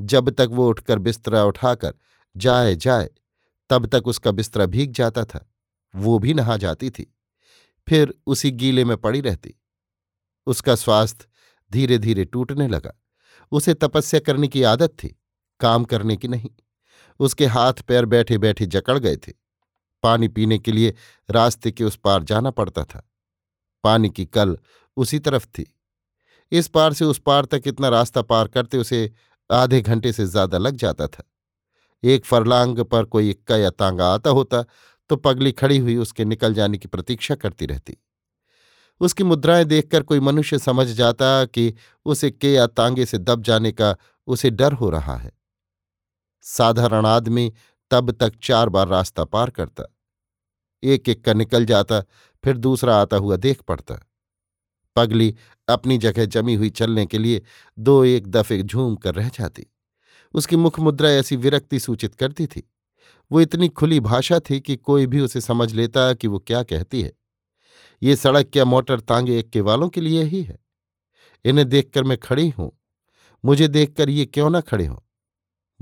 जब 0.00 0.30
तक 0.30 0.48
वो 0.50 0.68
उठकर 0.68 0.98
बिस्तरा 0.98 1.44
उठाकर 1.44 1.94
जाए 2.36 2.76
जाए, 2.76 3.10
तब 3.70 3.86
तक 3.86 4.06
उसका 4.06 4.30
बिस्तरा 4.30 4.66
भीग 4.66 4.92
जाता 4.92 5.24
था। 5.24 5.52
वो 5.94 6.18
भी 6.18 6.34
नहा 6.34 6.56
जाती 6.56 6.90
थी। 6.90 7.16
फिर 7.88 8.14
उसी 8.26 8.50
गीले 8.50 8.84
में 8.84 8.96
पड़ी 8.96 9.20
रहती। 9.20 9.54
उसका 10.46 10.74
स्वास्थ्य 10.74 11.26
धीरे 11.72 11.98
धीरे 11.98 12.24
टूटने 12.24 12.68
लगा। 12.68 13.01
उसे 13.52 13.74
तपस्या 13.74 14.20
करने 14.20 14.48
की 14.48 14.62
आदत 14.64 14.90
थी, 14.94 15.16
काम 15.60 15.84
करने 15.84 16.16
की 16.16 16.28
नहीं। 16.28 16.50
उसके 17.20 17.46
हाथ 17.46 17.82
पैर 17.88 18.04
बैठे 18.06 18.38
बैठे 18.38 18.66
जकड़ 18.66 18.98
गए 18.98 19.16
थे। 19.18 19.32
पानी 20.02 20.28
पीने 20.28 20.58
के 20.58 20.72
लिए 20.72 20.94
रास्ते 21.28 21.70
के 21.70 21.84
उस 21.84 21.96
पार 21.96 22.22
जाना 22.22 22.50
पड़ता 22.50 22.84
था। 22.84 23.06
पानी 23.84 24.10
की 24.10 24.24
कल 24.26 24.56
उसी 24.96 25.18
तरफ़ 25.18 25.46
थी। 25.48 25.66
इस 26.52 26.68
पार 26.68 26.92
से 26.92 27.04
उस 27.04 27.18
पार 27.18 27.44
तक 27.44 27.62
इतना 27.66 27.88
रास्ता 27.88 28.22
पार 28.22 28.48
करते 28.48 28.78
उसे 28.78 29.10
आधे 29.50 29.80
घंटे 29.80 30.12
से 30.12 30.26
ज़्यादा 30.26 30.58
लग 30.58 30.76
जाता 30.76 31.06
था। 31.06 31.22
एक 32.02 32.24
फरलांग 32.24 32.78
पर 32.82 33.04
कोई 33.04 33.30
इक्का 33.30 33.56
या 33.56 33.70
तांगा 33.70 34.06
आता 34.06 34.30
होता 34.30 34.64
तो 35.10 35.16
पगली 35.16 35.52
खड़ी 35.52 35.78
हुई 35.78 35.96
उसके 35.96 36.24
निकल 36.24 36.54
जाने 36.54 36.78
की 36.78 36.88
प्रतीक्षा 36.88 37.34
करती 37.34 37.66
रहती। 37.66 37.96
उसकी 39.02 39.24
मुद्राएँ 39.24 39.64
देखकर 39.64 40.02
कोई 40.02 40.20
मनुष्य 40.20 40.58
समझ 40.58 40.86
जाता 40.86 41.44
कि 41.44 41.74
उसे 42.04 42.30
के 42.30 42.52
या 42.52 42.66
तांगे 42.66 43.06
से 43.06 43.18
दब 43.18 43.42
जाने 43.42 43.72
का 43.72 43.96
उसे 44.26 44.50
डर 44.50 44.72
हो 44.72 44.90
रहा 44.90 45.16
है। 45.16 45.32
साधारण 46.42 47.06
आदमी 47.06 47.52
तब 47.90 48.10
तक 48.10 48.32
चार 48.42 48.68
बार 48.68 48.88
रास्ता 48.88 49.24
पार 49.24 49.50
करता। 49.50 49.84
एक 50.82 51.08
एक 51.08 51.24
का 51.24 51.32
निकल 51.32 51.64
जाता, 51.64 52.00
फिर 52.44 52.56
दूसरा 52.56 52.96
आता 52.96 53.16
हुआ 53.16 53.36
देख 53.36 53.62
पड़ता। 53.62 54.08
पगली 54.96 55.36
अपनी 55.68 55.98
जगह 55.98 56.24
जमी 56.24 56.54
हुई 56.54 56.70
चलने 56.70 57.06
के 57.06 57.18
लिए 57.18 57.42
दो 57.78 58.04
एक 58.04 58.26
दफे 58.26 58.62
झूम 58.62 58.96
कर 58.96 59.14
रह 59.14 59.28
जाती। 59.28 59.66
उसकी 60.34 60.56
मुख 60.56 60.80
मुद्रा 60.80 61.10
ऐसी 61.10 61.36
विरक्ति 61.36 61.80
सूचित 61.80 62.14
करती 62.14 62.46
थी। 62.46 62.70
वो 63.32 63.40
इतनी 63.40 63.68
खुली 63.68 64.00
भाषा 64.00 64.40
थी 64.40 64.60
कि 64.60 64.76
कोई 64.76 65.06
भी 65.06 65.20
उसे 65.20 65.40
समझ 65.40 65.72
लेता 65.72 66.12
कि 66.12 66.28
वो 66.28 66.38
क्या 66.38 66.62
कहती 66.62 67.02
है। 67.02 67.12
ये 68.02 68.16
सड़क 68.16 68.50
क्या 68.52 68.64
मोटर 68.64 69.00
तांगे 69.00 69.38
एक 69.38 69.50
के 69.50 69.60
वालों 69.60 69.88
के 69.88 70.00
लिए 70.00 70.22
ही 70.22 70.42
है? 70.42 70.58
इन्हें 71.44 71.68
देखकर 71.68 72.04
मैं 72.04 72.18
खड़ी 72.18 72.48
हूँ। 72.48 72.80
मुझे 73.44 73.68
देखकर 73.68 74.10
ये 74.10 74.26
क्यों 74.26 74.50
ना 74.50 74.60
खड़े 74.60 74.86
हों? 74.86 74.98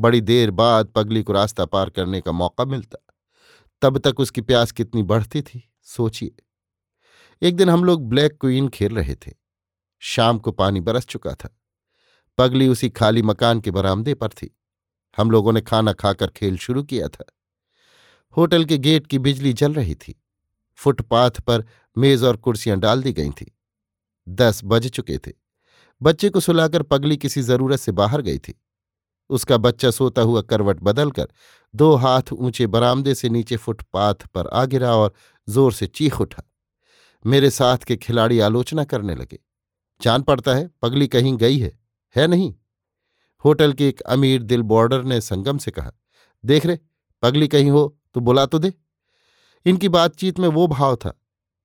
बड़ी 0.00 0.20
देर 0.20 0.50
बाद 0.50 0.87
पगली 0.87 1.22
को 1.22 1.33
रास्ता 1.33 1.64
पार 1.64 1.90
करने 1.90 2.20
का 2.20 2.33
मौका 2.33 2.64
मिलता। 2.64 3.14
तब 3.83 3.98
तक 3.98 4.20
उसकी 4.20 4.40
प्यास 4.40 4.72
कितनी 4.72 5.02
बढ़ती 5.02 5.42
थी, 5.42 5.70
सोचिए। 5.83 6.37
एक 7.42 7.56
दिन 7.56 7.68
हम 7.68 7.85
लोग 7.85 8.09
ब्लैक 8.09 8.38
क्वीन 8.40 8.68
खेल 8.68 8.96
रहे 8.96 9.14
थे। 9.14 9.33
शाम 9.98 10.38
को 10.38 10.52
पानी 10.52 10.80
बरस 10.80 11.06
चुका 11.06 11.35
था। 11.35 11.61
पगली 12.38 12.68
उसी 12.68 12.90
खाली 12.90 13.22
मकान 13.22 13.61
के 13.61 13.70
बरामदे 13.70 14.14
पर 14.14 14.28
थी। 14.28 14.59
हम 15.16 15.30
लोगों 15.30 15.52
ने 15.52 15.61
खाना 15.61 15.92
खाकर 15.92 16.26
खेल 16.26 16.56
शुरू 16.56 16.83
किया 16.83 17.09
था। 17.09 17.24
होटल 18.37 18.64
के 18.64 18.78
गेट 18.78 19.06
की 19.06 19.18
बिजली 19.18 19.52
जल 19.52 19.74
रही 19.74 19.94
थी। 19.94 20.22
फुटपाथ 20.80 21.40
पर 21.40 21.64
मेज 21.96 22.24
और 22.24 22.36
कुर्सियाँ 22.36 22.78
डाल 22.78 23.02
दी 23.02 23.12
गई 23.12 23.30
थीं। 23.30 23.46
दस 24.26 24.60
बज 24.64 24.88
चुके 24.88 25.18
थे। 25.18 25.32
बच्चे 26.00 26.28
को 26.28 26.40
सुलाकर 26.40 26.82
पगली 26.82 27.16
किसी 27.16 27.42
ज़रूरत 27.42 27.80
से 27.80 27.92
बाहर 27.92 28.22
गई 28.22 28.38
थी। 28.38 28.54
उसका 29.30 29.56
बच्चा 29.56 29.90
सोता 29.90 30.22
हुआ 30.22 30.40
करवट 30.42 30.78
बदलकर 30.82 31.28
दो 31.74 31.94
हाथ 31.94 32.32
ऊँचे 32.32 32.66
बरामदे 32.66 33.14
से 33.14 33.28
नीचे 33.28 33.56
फुटपाथ 33.56 34.26
पर 34.26 34.46
आ 34.48 34.64
गिरा 34.64 34.94
और 34.96 35.12
ज़ोर 35.48 35.72
से 35.72 35.86
चीख 35.86 36.20
उठा। 36.20 36.42
मेरे 37.24 37.50
साथ 37.50 37.78
के 37.78 37.96
खिलाड़ी 37.96 38.38
आलोचना 38.40 38.84
करने 38.84 39.14
लगे। 39.14 39.38
जान 40.00 40.22
पड़ता 40.22 40.54
है, 40.54 40.68
पगली 40.82 41.06
कहीं 41.08 41.36
गई 41.36 41.58
है 41.58 41.72
है 42.16 42.26
नहीं? 42.26 42.54
होटल 43.44 43.72
के 43.72 43.88
एक 43.88 44.00
अमीर 44.02 44.42
दिल 44.42 44.62
बॉर्डर 44.64 45.02
ने 45.04 45.20
संगम 45.20 45.58
से 45.58 45.70
कहा, 45.70 45.92
देख 46.44 46.66
रे, 46.66 46.78
पगली 47.22 47.48
कहीं 47.48 47.70
हो 47.70 47.96
तो 48.14 48.20
बुला 48.20 48.46
तो 48.46 48.58
दे। 48.58 48.72
इनकी 49.66 49.88
बातचीत 49.88 50.38
में 50.38 50.49
वो 50.49 50.66
भाव 50.66 50.96
था, 50.96 51.20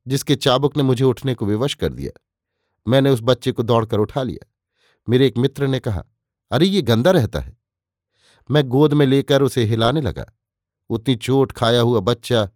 जिसके 0.07 0.35
चाबुक 0.35 0.77
ने 0.77 0.83
मुझे 0.83 1.03
उठने 1.03 1.33
को 1.33 1.45
विवश 1.45 1.73
कर 1.73 1.93
दिया। 1.93 2.19
मैंने 2.87 3.09
उस 3.09 3.19
बच्चे 3.23 3.51
को 3.51 3.63
दौड़कर 3.63 3.99
उठा 3.99 4.23
लिया। 4.23 4.51
मेरे 5.07 5.27
एक 5.27 5.37
मित्र 5.37 5.67
ने 5.67 5.79
कहा, 5.79 6.03
अरे, 6.51 6.65
ये 6.65 6.81
गंदा 6.81 7.11
रहता 7.11 7.39
है। 7.39 7.57
मैं 8.49 8.67
गोद 8.69 8.93
में 8.93 9.05
लेकर 9.05 9.41
उसे 9.41 9.63
हिलाने 9.63 10.01
लगा। 10.01 10.25
उतनी 10.89 11.15
चोट 11.15 11.51
खाया 11.51 11.81
हुआ 11.81 11.99
बच्चा 11.99 12.49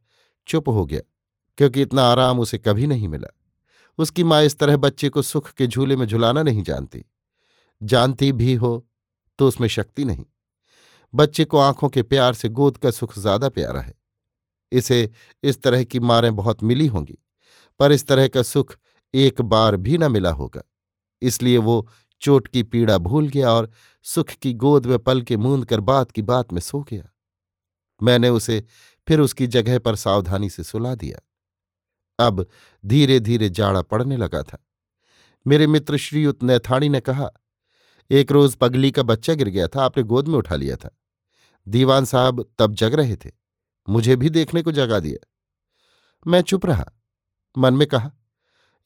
चुप 0.47 0.69
हो 0.69 0.85
गया, 0.85 1.01
क्योंकि 1.57 1.81
इतना 1.81 2.03
आराम 2.03 2.39
उसे 2.39 2.57
कभी 2.57 2.87
नहीं 2.87 3.07
मिला। 3.07 3.27
उसकी 3.99 4.23
माँ 4.23 4.41
इस 4.43 4.57
तरह 4.59 4.77
बच्चे 4.77 5.09
को 5.09 5.21
सुख 5.21 5.51
के 5.51 5.67
झूले 5.67 5.95
में 5.95 6.05
झुलाना 6.05 6.43
नहीं 6.43 6.63
जानती। 6.63 7.05
जानती 7.81 8.31
भी 8.31 8.53
हो 8.53 8.87
तो 9.39 9.47
उसमें 9.47 9.67
शक्ति 9.67 10.05
नहीं। 10.05 10.25
बच्चे 11.13 11.45
को 11.45 11.57
आँखों 11.57 11.89
के 11.89 12.03
प्यार 12.03 12.33
से 12.33 12.49
गोद 12.49 12.77
का 12.77 12.91
सुख 12.91 13.17
ज़्यादा 13.19 13.49
प्यारा 13.49 13.81
है। 13.81 13.98
इसे 14.71 15.09
इस 15.43 15.61
तरह 15.61 15.83
की 15.83 15.99
मारें 15.99 16.35
बहुत 16.35 16.63
मिली 16.63 16.87
होंगी, 16.87 17.17
पर 17.79 17.91
इस 17.91 18.07
तरह 18.07 18.27
का 18.27 18.41
सुख 18.41 18.75
एक 19.13 19.41
बार 19.41 19.75
भी 19.75 19.97
न 19.97 20.11
मिला 20.11 20.31
होगा। 20.31 20.61
इसलिए 21.21 21.57
वो 21.57 21.87
चोट 22.21 22.47
की 22.47 22.63
पीड़ा 22.63 22.97
भूल 22.97 23.27
गया 23.27 23.51
और 23.51 23.69
सुख 24.05 24.29
की 24.31 24.53
गोद 24.53 24.85
में 24.85 24.99
पल 24.99 25.21
के 25.21 25.37
मूंद 25.37 25.65
कर 25.65 25.79
बात 25.79 26.11
की 26.11 26.21
बात 26.21 26.53
में 26.53 26.61
सो 26.61 26.81
गया। 26.81 27.09
मैंने 28.03 28.29
उसे 28.29 28.63
फिर 29.07 29.19
उसकी 29.19 29.47
जगह 29.47 29.79
पर 29.79 29.95
सावधानी 29.95 30.49
से 30.49 30.63
सुला 30.63 30.95
दिया। 30.95 31.19
अब 32.19 32.45
धीरे 32.85 33.19
धीरे 33.19 33.49
जाड़ा 33.49 33.81
पड़ने 33.81 34.17
लगा 34.17 34.43
था। 34.43 34.57
मेरे 35.45 35.67
मित्र 35.67 35.97
श्रीयुत 35.97 36.43
नैथाणी 36.43 36.89
ने 36.89 36.99
कहा, 36.99 37.29
एक 38.11 38.31
रोज 38.31 38.55
पगली 38.55 38.91
का 38.91 39.03
बच्चा 39.03 39.33
गिर 39.33 39.49
गया 39.49 39.67
था, 39.67 39.83
आपने 39.85 40.03
गोद 40.03 40.27
में 40.27 40.35
उठा 40.35 40.55
लिया 40.55 40.75
था। 40.75 40.89
दीवान 41.67 42.05
साहब 42.05 42.45
तब 42.57 42.73
जग 42.73 42.93
रहे 42.93 43.15
थे। 43.15 43.38
मुझे 43.89 44.15
भी 44.15 44.29
देखने 44.29 44.61
को 44.61 44.71
जगा 44.71 44.99
दिया 44.99 45.27
मैं 46.27 46.41
चुप 46.41 46.65
रहा। 46.65 46.91
मन 47.57 47.73
में 47.73 47.87
कहा 47.87 48.11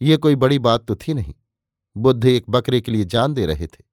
यह 0.02 0.18
कोई 0.18 0.36
बड़ी 0.36 0.60
बात 0.60 0.86
तो 0.86 0.96
थी 0.96 1.14
नहीं। 1.14 1.34
बुद्ध 1.98 2.26
एक 2.26 2.50
बकरे 2.50 2.82
के 2.82 2.92
लिए 2.92 3.06
जान 3.06 3.34
दे 3.34 3.46
रहे 3.46 3.68
थे। 3.68 3.86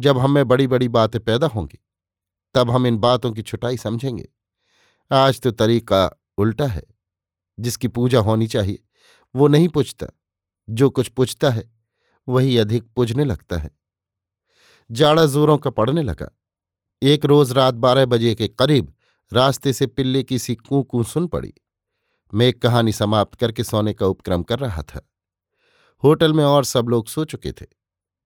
जब 0.00 0.18
हमें 0.18 0.48
बड़ी 0.48 0.66
बड़ी 0.66 0.88
बातें 0.88 1.24
पैदा 1.24 1.46
होंगी, 1.46 1.78
तब 2.54 2.70
हम 2.70 2.86
इन 2.86 2.98
बातों 2.98 3.32
की 3.32 3.42
छुटाई 3.42 3.76
समझेंगे। 3.76 4.28
आज 5.12 5.40
तो 5.40 5.50
तरीका 5.50 6.22
उल्टा 6.38 6.66
है। 6.66 6.82
जिसकी 7.60 7.88
पूजा 7.88 8.20
होनी 8.20 8.46
चाहिए, 8.46 8.82
वो 9.34 9.48
नहीं 9.48 9.68
पूछता। 9.68 10.06
जो 10.70 10.90
कुछ 10.90 11.08
पूछता 11.08 11.50
है, 11.50 11.72
वही 12.28 12.58
अधिक 12.58 12.92
पूजने 12.94 13.24
लगता 13.24 13.56
है। 13.56 13.70
जाड़ा 14.90 15.26
जोरों 15.26 15.58
का 15.58 15.70
पड़ने 15.70 16.02
लगा। 16.02 16.38
एक 17.02 17.24
रोज 17.24 17.52
रात 17.52 17.74
बारह 17.74 18.06
बजे 18.06 18.34
के 18.34 18.48
करीब 18.48 18.94
रास्ते 19.32 19.72
से 19.72 19.86
पिल्ले 19.86 20.22
की 20.22 20.38
सी 20.38 20.54
कू 20.54 20.82
कू 20.82 21.02
सुन 21.04 21.26
पड़ी। 21.26 21.52
मैं 22.32 22.46
एक 22.46 22.60
कहानी 22.62 22.92
समाप्त 22.92 23.34
करके 23.34 23.64
सोने 23.64 23.92
का 23.92 24.06
उपक्रम 24.06 24.42
कर 24.42 24.58
रहा 24.58 24.82
था। 24.82 25.00
होटल 26.02 26.32
में 26.32 26.44
और 26.44 26.64
सब 26.64 26.88
लोग 26.88 27.08
सो 27.08 27.24
चुके 27.24 27.52
थे। 27.52 27.66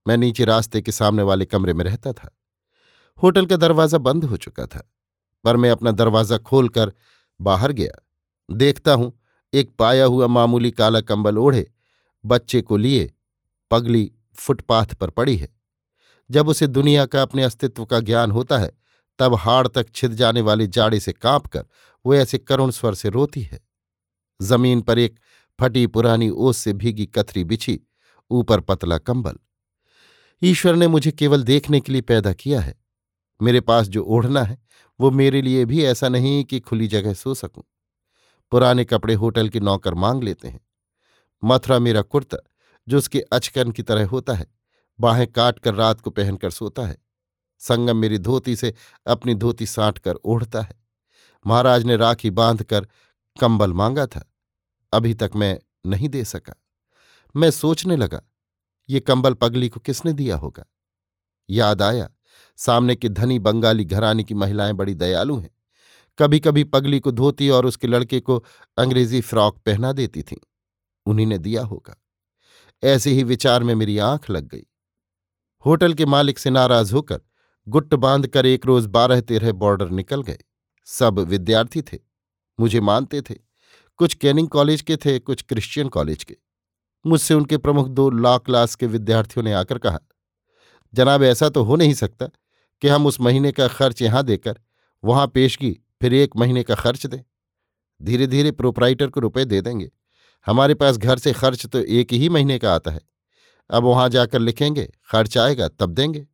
मैं 0.06 0.16
नीचे 0.16 0.44
रास्ते 0.44 0.80
के 0.82 0.92
सामने 0.92 1.22
वाले 1.22 1.44
कमरे 1.44 1.72
में 1.72 1.84
रहता 1.84 2.12
था। 2.12 2.30
होटल 3.18 3.46
का 3.46 3.56
दरवाज़ा 3.56 3.98
बंद 3.98 4.24
हो 4.24 4.36
चुका 4.36 4.66
था, 4.66 4.82
पर 5.44 5.56
मैं 5.56 5.70
अपना 5.70 5.90
दरवाज़ा 5.92 6.38
खोलकर 6.38 6.92
बाहर 7.40 7.72
गया। 7.72 7.92
देखता 8.48 8.92
हूँ, 8.92 9.12
एक 9.52 9.74
पाया 9.78 10.04
हुआ 10.04 10.26
मामूली 10.26 10.70
काला 10.70 11.00
कंबल 11.00 11.38
ओढ़े, 11.38 11.66
बच्चे 12.24 12.60
को 12.62 12.76
लिए 12.76 13.10
पगली 13.70 14.10
फुटपाथ 14.36 14.94
पर 14.94 15.10
पड़ी 15.10 15.36
है। 15.36 15.48
जब 16.30 16.48
उसे 16.48 16.66
दुनिया 16.66 17.04
का 17.06 17.22
अपने 17.22 17.42
अस्तित्व 17.42 17.84
का 17.84 18.00
ज्ञान 18.00 18.30
होता 18.30 18.58
है 18.58 18.70
तब 19.18 19.34
हाड़ 19.34 19.68
तक 19.68 19.86
छिद 19.94 20.12
जाने 20.12 20.40
वाले 20.40 20.66
जाड़े 20.66 21.00
से 21.00 21.12
काँप 21.12 21.46
कर 21.46 21.64
वो 22.06 22.14
ऐसे 22.14 22.38
करुण 22.38 22.70
स्वर 22.70 22.94
से 22.94 23.08
रोती 23.08 23.42
है। 23.42 23.60
ज़मीन 24.42 24.80
पर 24.80 24.98
एक 24.98 25.20
फटी 25.60 25.86
पुरानी 25.86 26.30
ओस 26.30 26.56
से 26.56 26.72
भीगी 26.72 27.06
कथरी 27.06 27.44
बिछी, 27.44 27.80
ऊपर 28.30 28.60
पतला 28.60 28.98
कंबल। 28.98 29.36
ईश्वर 30.42 30.76
ने 30.76 30.88
मुझे 30.88 31.12
केवल 31.12 31.42
देखने 31.42 31.80
के 31.80 31.92
लिए 31.92 32.00
पैदा 32.00 32.32
किया 32.32 32.60
है। 32.60 32.84
मेरे 33.42 33.60
पास 33.60 33.88
जो 33.88 34.04
ओढ़ना 34.04 34.42
है, 34.42 34.58
वो 35.00 35.10
मेरे 35.10 35.42
लिए 35.42 35.64
भी 35.64 35.84
ऐसा 35.84 36.08
नहीं 36.08 36.44
कि 36.44 36.60
खुली 36.60 36.88
जगह 36.88 37.14
सो 37.14 37.34
सकूँ। 37.34 37.64
पुराने 38.50 38.84
कपड़े 38.84 39.14
होटल 39.14 39.48
के 39.48 39.60
नौकर 39.60 39.94
मांग 39.94 40.22
लेते 40.22 40.48
हैं। 40.48 40.60
मथुरा 41.44 41.78
मेरा 41.78 42.02
कुर्ता, 42.02 42.36
जो 42.88 42.98
उसके 42.98 43.20
अचकन 43.20 43.70
की 43.70 43.82
तरह 43.82 44.06
होता 44.06 44.32
है, 44.32 44.46
बाहें 45.00 45.26
काट 45.26 45.58
कर 45.58 45.74
रात 45.74 46.00
को 46.00 46.10
पहनकर 46.10 46.50
सोता 46.50 46.86
है। 46.86 47.03
संगम 47.68 47.96
मेरी 47.96 48.18
धोती 48.18 48.56
से 48.56 48.74
अपनी 49.06 49.34
धोती 49.34 49.66
साँट 49.66 49.98
कर 49.98 50.14
ओढ़ता 50.14 50.62
है। 50.62 50.76
महाराज 51.46 51.84
ने 51.84 51.96
राखी 51.96 52.30
बाँध 52.30 52.62
कर 52.62 52.88
कंबल 53.40 53.72
मांगा 53.72 54.06
था। 54.06 54.32
अभी 54.92 55.14
तक 55.14 55.30
मैं 55.36 55.60
नहीं 55.86 56.08
दे 56.08 56.24
सका। 56.24 56.54
मैं 57.36 57.50
सोचने 57.50 57.96
लगा, 57.96 58.22
ये 58.88 59.00
कंबल 59.00 59.34
पगली 59.34 59.68
को 59.68 59.80
किसने 59.80 60.12
दिया 60.12 60.36
होगा? 60.36 60.64
याद 61.50 61.82
आया, 61.82 62.10
सामने 62.56 62.96
की 62.96 63.08
धनी 63.08 63.38
बंगाली 63.38 63.84
घराने 63.84 64.24
की 64.24 64.34
महिलाएँ 64.34 64.72
बड़ी 64.72 64.94
दयालु 64.94 65.36
हैं। 65.38 65.50
कभी 66.18 66.40
कभी 66.40 66.64
पगली 66.64 67.00
को 67.00 67.12
धोती 67.12 67.48
और 67.50 67.66
उसके 67.66 67.86
लड़के 67.86 68.20
को 68.20 68.44
अंग्रेज़ी 68.78 69.20
फ्रॉक 69.20 69.58
पहना 69.58 69.92
देती 69.92 70.22
थीं। 70.22 70.36
उन्हीं 71.06 71.26
ने 71.26 71.38
दिया 71.38 71.64
होगा। 71.64 71.96
ऐसे 72.82 73.10
ही 73.10 73.24
विचार 73.24 73.62
में 73.62 73.74
मेरी 73.74 73.98
आँख 73.98 74.30
लग 74.30 74.48
गई। 74.48 74.66
होटल 75.66 75.94
के 75.94 76.06
मालिक 76.06 76.38
से 76.38 76.50
नाराज़ 76.50 76.94
होकर 76.94 77.20
गुट्ट 77.66 77.94
बाँध 77.94 78.26
कर 78.26 78.46
एक 78.46 78.66
रोज 78.66 78.86
बारह 78.86 79.20
तेरह 79.20 79.52
बॉर्डर 79.52 79.90
निकल 79.90 80.22
गए। 80.22 80.38
सब 80.88 81.18
विद्यार्थी 81.18 81.82
थे, 81.82 81.98
मुझे 82.58 82.80
मानते 82.80 83.20
थे। 83.22 83.34
कुछ 84.00 84.14
कैनिंग 84.14 84.48
कॉलेज 84.48 84.82
के 84.82 84.96
थे, 84.96 85.18
कुछ 85.18 85.42
क्रिश्चियन 85.42 85.88
कॉलेज 85.88 86.24
के। 86.24 86.36
मुझसे 87.04 87.34
उनके 87.34 87.56
प्रमुख 87.56 87.88
दो 87.88 88.08
लॉ 88.10 88.38
क्लास 88.38 88.74
के 88.74 88.86
विद्यार्थियों 88.86 89.44
ने 89.44 89.52
आकर 89.52 89.78
कहा, 89.78 89.98
जनाब, 90.94 91.22
ऐसा 91.22 91.48
तो 91.48 91.62
हो 91.62 91.76
नहीं 91.76 91.94
सकता 91.94 92.26
कि 92.82 92.88
हम 92.88 93.06
उस 93.06 93.20
महीने 93.20 93.52
का 93.52 93.68
खर्च 93.68 94.02
यहाँ 94.02 94.22
देकर 94.24 94.58
वहाँ 95.04 95.26
पेशगी 95.26 95.70
फिर 96.00 96.14
एक 96.14 96.36
महीने 96.36 96.62
का 96.62 96.74
खर्च 96.74 97.06
दें। 97.06 97.22
धीरे 98.00 98.26
धीरे 98.26 98.50
प्रोपराइटर 98.50 99.08
को 99.08 99.20
रुपए 99.20 99.44
दे 99.44 99.60
देंगे। 99.60 99.90
हमारे 100.46 100.74
पास 100.74 100.96
घर 100.96 101.18
से 101.18 101.32
खर्च 101.32 101.66
तो 101.66 101.78
एक 101.78 102.12
ही 102.12 102.28
महीने 102.28 102.58
का 102.58 102.74
आता 102.74 102.90
है। 102.90 103.00
अब 103.70 103.84
वहाँ 103.84 104.08
जाकर 104.08 104.38
लिखेंगे, 104.38 104.84
खर्च 105.10 105.38
आएगा 105.38 105.68
तब 105.70 105.90
देंगे। 105.90 106.26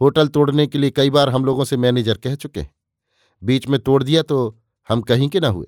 होटल 0.00 0.28
तोड़ने 0.28 0.66
के 0.66 0.78
लिए 0.78 0.90
कई 0.90 1.10
बार 1.10 1.28
हम 1.28 1.44
लोगों 1.44 1.64
से 1.64 1.76
मैनेजर 1.76 2.18
कह 2.18 2.34
चुके 2.34 2.60
हैं। 2.60 2.74
बीच 3.42 3.68
में 3.68 3.80
तोड़ 3.80 4.02
दिया 4.02 4.22
तो 4.22 4.60
हम 4.88 5.00
कहीं 5.00 5.28
के 5.28 5.40
ना 5.40 5.48
हुए। 5.48 5.66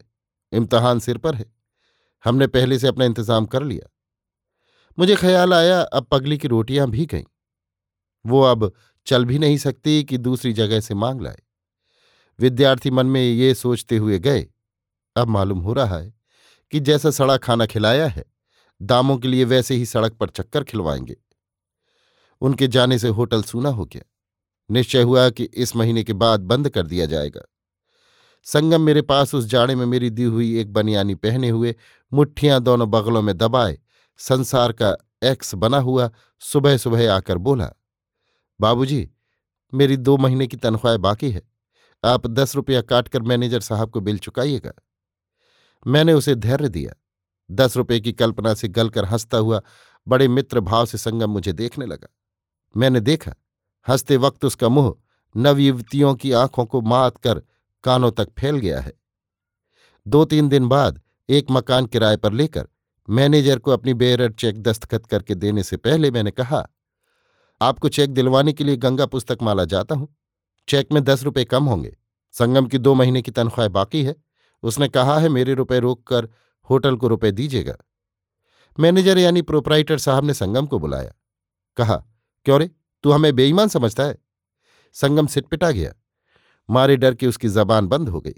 इम्तहान 0.53 0.99
सिर 0.99 1.19
पर 1.19 1.35
है। 1.35 1.53
हमने 2.25 2.47
पहले 2.47 2.79
से 2.79 2.87
अपना 2.87 3.05
इंतज़ाम 3.05 3.47
कर 3.47 3.63
लिया। 3.63 3.91
मुझे 4.99 5.17
ख्याल 5.17 5.55
आया 5.55 5.81
अब 5.81 6.05
पगली 6.05 6.39
की 6.39 6.49
रोटियाँ 6.49 6.91
भी 6.91 7.07
गईं। 7.07 7.25
वो 8.27 8.43
अब 8.43 8.73
चल 9.07 9.25
भी 9.25 9.39
नहीं 9.39 9.59
सकती 9.59 10.05
कि 10.05 10.19
दूसरी 10.19 10.53
जगह 10.53 10.81
से 10.81 10.95
मांग 10.95 11.21
लाए। 11.21 11.43
विद्यार्थी 12.39 12.91
मन 12.91 13.07
में 13.07 13.23
ये 13.23 13.55
सोचते 13.55 13.97
हुए 13.97 14.19
गए। 14.19 14.47
अब 15.17 15.29
मालूम 15.29 15.59
हो 15.59 15.73
रहा 15.73 15.99
है 15.99 16.15
कि 16.71 16.81
जैसा 16.81 17.11
सड़ा 17.11 17.37
खाना 17.37 17.67
खिलाया 17.67 18.07
है, 18.07 18.25
दामों 18.83 19.17
के 19.19 19.29
लिए 19.29 19.45
वैसे 19.45 19.75
ही 19.75 19.87
सड़क 19.87 20.13
पर 20.13 20.29
चक्कर 20.29 20.65
खिलवाएँगे। 20.65 21.17
उनके 22.41 22.69
जाने 22.69 22.99
से 22.99 23.09
होटल 23.09 23.43
सूना 23.43 23.69
हो 23.69 23.85
गया। 23.85 24.03
निश्चय 24.71 25.03
हुआ 25.03 25.31
कि 25.31 25.45
इस 25.45 25.77
महीने 25.77 26.05
के 26.05 26.13
बाद 26.13 26.41
बंद 26.41 26.69
कर 26.69 26.87
दिया 26.87 27.07
जाएगा। 27.07 27.41
संगम 28.45 28.81
मेरे 28.81 29.03
पास 29.03 29.35
उस 29.35 29.45
जाड़े 29.45 29.75
में 29.75 29.87
मेरी 29.87 30.11
दी 30.11 30.25
हुई 30.25 30.61
एक 30.61 30.73
बनियानी 30.73 31.15
पहने 31.15 31.49
हुए 31.49 31.75
मुट्ठियाँ 32.13 32.61
दोनों 32.61 32.91
बगलों 32.91 33.23
में 33.23 33.37
दबाए, 33.39 33.79
संसार 34.19 34.73
का 34.73 34.97
एक्स 35.23 35.55
बना 35.55 35.79
हुआ 35.79 36.11
सुबह 36.41 36.77
सुबह 36.77 37.13
आकर 37.13 37.39
बोला, 37.39 37.73
बाबूजी, 38.61 39.11
मेरी 39.75 39.97
दो 39.97 40.17
महीने 40.17 40.47
की 40.47 40.57
तनख्वाह 40.57 40.97
बाकी 40.97 41.31
है। 41.31 41.43
आप 42.05 42.27
दस 42.27 42.57
रुपया 42.57 42.81
काटकर 42.81 43.23
मैनेजर 43.23 43.61
साहब 43.61 43.91
को 43.91 44.01
बिल 44.01 44.19
चुकाइएगा। 44.19 44.73
मैंने 45.87 46.13
उसे 46.13 46.35
धैर्य 46.35 46.69
दिया। 46.69 46.93
दस 47.51 47.77
रुपये 47.77 48.01
की 48.01 48.13
कल्पना 48.13 48.55
से 48.55 48.69
गलकर 48.69 49.05
हंसता 49.05 49.39
हुआ 49.39 49.61
बड़े 50.09 50.29
मित्र 50.29 50.61
भाव 50.61 50.87
से 50.87 50.99
संगम 50.99 51.31
मुझे 51.31 51.53
देखने 51.53 51.87
लगा। 51.87 52.09
मैंने 52.77 53.01
देखा 53.01 53.35
हँसते 53.87 54.17
वक्त 54.17 54.45
उसका 54.45 54.69
मुँह 54.69 54.95
नवयुवतियों 55.35 56.15
की 56.15 56.33
आँखों 56.33 56.65
को 56.67 56.81
मात 56.81 57.17
कर 57.17 57.43
कानों 57.85 58.11
तक 58.11 58.29
फैल 58.39 58.57
गया 58.57 58.81
है। 58.81 58.93
दो 60.07 60.25
तीन 60.25 60.49
दिन 60.49 60.69
बाद 60.69 61.01
एक 61.29 61.47
मकान 61.51 61.87
किराए 61.87 62.17
पर 62.17 62.33
लेकर 62.33 62.69
मैनेजर 63.09 63.59
को 63.59 63.71
अपनी 63.71 63.95
बेरर 63.95 64.33
चेक 64.33 64.63
दस्तखत 64.63 65.07
करके 65.07 65.35
देने 65.35 65.63
से 65.63 65.77
पहले 65.77 66.11
मैंने 66.11 66.31
कहा, 66.31 66.67
आपको 67.61 67.89
चेक 67.89 68.11
दिलवाने 68.11 68.53
के 68.53 68.65
लिए 68.65 68.77
गंगा 68.77 69.07
पुस्तक 69.07 69.39
माला 69.43 69.65
जाता 69.65 69.95
हूँ। 69.95 70.09
चेक 70.69 70.93
में 70.93 71.03
दस 71.05 71.23
रुपये 71.23 71.45
कम 71.45 71.65
होंगे। 71.65 71.97
संगम 72.35 72.67
की 72.67 72.79
दो 72.79 72.95
महीने 72.95 73.23
की 73.23 73.31
तनख्वाह 73.31 73.69
बाकी 73.69 74.03
है। 74.05 74.15
उसने 74.63 74.89
कहा 74.89 75.19
है 75.19 75.29
मेरे 75.29 75.55
रुपए 75.55 75.79
रोक 75.81 76.07
कर 76.07 76.29
होटल 76.71 76.97
को 76.97 77.09
रुपए 77.09 77.31
दीजिएगा। 77.33 77.77
मैनेजर 78.79 79.19
यानी 79.19 79.43
प्रोपराइटर 79.43 79.99
साहब 79.99 80.25
ने 80.25 80.35
संगम 80.35 80.67
को 80.67 80.79
बुलाया। 80.79 81.13
कहा, 81.77 81.97
क्यों 82.47 82.61
रे? 82.61 82.71
तू 83.05 83.13
हमें 83.13 83.35
बेईमान 83.37 83.69
समझता 83.69 84.03
है। 84.03 84.19
संगम 84.97 85.27
सिटपिटा 85.27 85.71
गया। 85.71 85.93
मारे 86.69 86.97
डर 86.97 87.15
के 87.15 87.27
उसकी 87.27 87.49
जबान 87.49 87.87
बंद 87.87 88.09
हो 88.09 88.21
गई। 88.21 88.35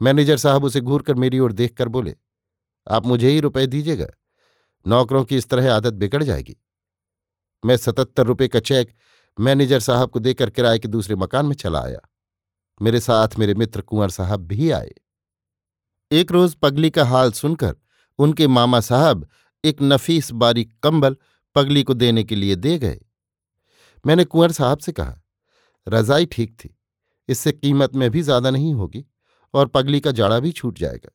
मैनेजर 0.00 0.36
साहब 0.36 0.64
उसे 0.64 0.80
घूर 0.80 1.02
कर 1.02 1.14
मेरी 1.14 1.38
ओर 1.38 1.52
देखकर 1.52 1.88
बोले, 1.88 2.14
आप 2.86 3.06
मुझे 3.06 3.30
ही 3.30 3.40
रुपए 3.40 3.66
दीजिएगा। 3.66 4.06
नौकरों 4.86 5.24
की 5.24 5.36
इस 5.36 5.48
तरह 5.48 5.74
आदत 5.74 5.92
बिगड़ 5.92 6.22
जाएगी। 6.22 6.56
मैं 7.64 7.76
सतहत्तर 7.76 8.26
रुपये 8.26 8.48
का 8.48 8.60
चेक 8.60 8.94
मैनेजर 9.38 9.80
साहब 9.80 10.10
को 10.10 10.18
देकर 10.18 10.50
किराए 10.50 10.78
के 10.78 10.88
दूसरे 10.88 11.16
मकान 11.16 11.46
में 11.46 11.54
चला 11.54 11.82
आया। 11.82 11.98
मेरे 12.80 13.00
साथ 13.00 13.28
मेरे 13.38 13.54
मित्र 13.54 13.80
कुंवर 13.80 14.10
साहब 14.10 14.40
भी 14.40 14.70
आए। 14.70 14.92
एक 16.10 16.32
रोज 16.32 16.54
पगली 16.54 16.90
का 16.90 17.04
हाल 17.04 17.32
सुनकर 17.32 17.76
उनके 18.18 18.46
मामा 18.46 18.80
साहब 18.80 19.28
एक 19.64 19.82
नफीस 19.82 20.32
बारीक 20.32 20.72
कंबल 20.82 21.16
पगली 21.56 21.82
को 21.82 21.94
देने 21.94 22.24
के 22.24 22.36
लिए 22.36 22.56
दे 22.56 22.78
गए। 22.78 23.00
मैंने 24.04 24.24
कुंवर 24.24 24.52
साहब 24.52 24.78
से 24.78 24.92
कहा, 24.92 25.20
रजाई 25.86 26.26
ठीक 26.26 26.54
थी, 26.54 26.74
इससे 27.28 27.52
कीमत 27.52 27.94
में 27.94 28.10
भी 28.10 28.22
ज़्यादा 28.22 28.50
नहीं 28.50 28.72
होगी 28.74 29.04
और 29.54 29.66
पगली 29.66 30.00
का 30.00 30.10
जाड़ा 30.12 30.38
भी 30.40 30.52
छूट 30.52 30.78
जाएगा। 30.78 31.10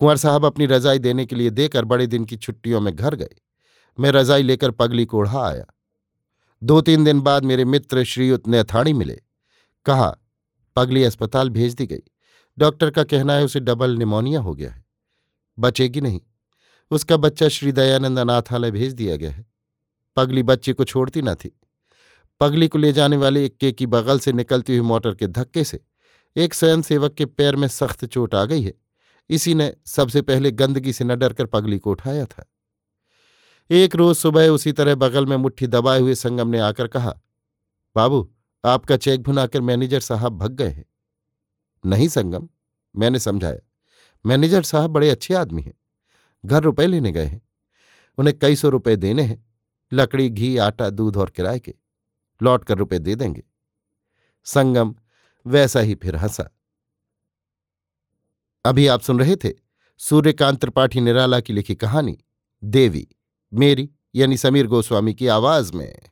कुंवर 0.00 0.16
साहब 0.16 0.44
अपनी 0.44 0.66
रजाई 0.66 0.98
देने 0.98 1.26
के 1.26 1.36
लिए 1.36 1.50
देकर 1.50 1.84
बड़े 1.84 2.06
दिन 2.06 2.24
की 2.24 2.36
छुट्टियों 2.36 2.80
में 2.80 2.94
घर 2.94 3.14
गए। 3.14 3.34
मैं 3.98 4.10
रजाई 4.10 4.42
लेकर 4.42 4.70
पगली 4.70 5.04
को 5.04 5.18
उड़ा 5.18 5.42
आया। 5.42 5.64
दो 6.62 6.80
तीन 6.80 7.04
दिन 7.04 7.20
बाद 7.20 7.44
मेरे 7.44 7.64
मित्र 7.64 8.04
श्रीयुत 8.04 8.48
नैथाणी 8.48 8.92
मिले। 8.92 9.20
कहा, 9.86 10.10
पगली 10.76 11.04
अस्पताल 11.04 11.50
भेज 11.50 11.74
दी 11.74 11.86
गई। 11.86 12.02
डॉक्टर 12.58 12.90
का 12.90 13.04
कहना 13.04 13.32
है 13.32 13.44
उसे 13.44 13.60
डबल 13.60 13.96
निमोनिया 13.96 14.40
हो 14.40 14.54
गया 14.54 14.70
है। 14.70 14.84
बचेगी 15.58 16.00
नहीं। 16.00 16.20
उसका 16.90 17.16
बच्चा 17.16 17.48
श्री 17.48 17.72
दयानंद 17.72 18.18
अनाथालय 18.18 18.70
भेज 18.70 18.92
दिया 18.92 19.16
गया 19.16 19.30
है। 19.30 19.44
पगली 20.16 20.42
बच्चे 20.42 20.72
को 20.72 20.84
छोड़ती 20.84 21.22
न 21.22 21.34
थी। 21.34 21.50
पगली 22.42 22.68
को 22.68 22.78
ले 22.78 22.92
जाने 22.92 23.16
वाले 23.16 23.46
इक्के 23.46 23.72
की 23.72 23.86
बगल 23.86 24.18
से 24.18 24.32
निकलती 24.32 24.76
हुई 24.76 24.88
मोटर 24.88 25.14
के 25.14 25.26
धक्के 25.26 25.64
से 25.64 25.80
एक 26.36 26.54
स्वयंसेवक 26.54 27.14
के 27.14 27.26
पैर 27.26 27.56
में 27.56 27.68
सख्त 27.68 28.04
चोट 28.04 28.34
आ 28.34 28.44
गई 28.44 28.62
है। 28.62 28.74
इसी 29.30 29.54
ने 29.54 29.76
सबसे 29.86 30.22
पहले 30.22 30.50
गंदगी 30.50 30.92
से 30.92 31.04
न 31.04 31.16
डरकर 31.16 31.46
पगली 31.46 31.78
को 31.78 31.90
उठाया 31.90 32.24
था। 32.24 32.44
एक 33.70 33.96
रोज 33.96 34.16
सुबह 34.16 34.48
उसी 34.48 34.72
तरह 34.72 34.94
बगल 34.94 35.26
में 35.26 35.36
मुट्ठी 35.36 35.66
दबाए 35.66 36.00
हुए 36.00 36.14
संगम 36.14 36.48
ने 36.48 36.58
आकर 36.58 36.86
कहा, 36.86 37.20
बाबू, 37.96 38.34
आपका 38.64 38.96
चेक 38.96 39.22
भुनाकर 39.22 39.60
मैनेजर 39.60 40.00
साहब 40.00 40.38
भग 40.38 40.52
गए 40.52 40.68
हैं। 40.68 40.84
नहीं 41.86 42.08
संगम, 42.08 42.48
मैंने 42.96 43.18
समझाया। 43.18 43.58
मैनेजर 44.26 44.62
साहब 44.62 44.90
बड़े 44.90 45.10
अच्छे 45.10 45.34
आदमी 45.34 45.62
हैं। 45.62 45.74
घर 46.46 46.62
रुपए 46.62 46.86
लेने 46.86 47.12
गए 47.12 47.24
हैं। 47.24 47.42
उन्हें 48.18 48.38
कई 48.38 48.56
सौ 48.56 48.68
रुपए 48.68 48.96
देने 48.96 49.22
हैं। 49.22 49.46
लकड़ी, 49.92 50.30
घी, 50.30 50.56
आटा, 50.56 50.90
दूध 50.90 51.16
और 51.16 51.30
किराए 51.30 51.58
के। 51.58 51.81
लौट 52.42 52.64
कर 52.64 52.78
रुपए 52.78 52.98
दे 52.98 53.14
देंगे। 53.14 53.42
संगम 54.44 54.94
वैसा 55.46 55.80
ही 55.80 55.94
फिर 55.94 56.16
हंसा। 56.16 56.50
अभी 58.64 58.86
आप 58.86 59.00
सुन 59.00 59.18
रहे 59.18 59.36
थे 59.36 59.52
सूर्यकांत 59.98 60.60
त्रिपाठी 60.60 61.00
निराला 61.00 61.40
की 61.40 61.52
लिखी 61.52 61.74
कहानी, 61.74 62.24
देवी, 62.64 63.08
मेरी 63.54 63.90
यानी 64.14 64.36
समीर 64.36 64.66
गोस्वामी 64.66 65.14
की 65.14 65.26
आवाज़ 65.26 65.72
में। 65.72 66.11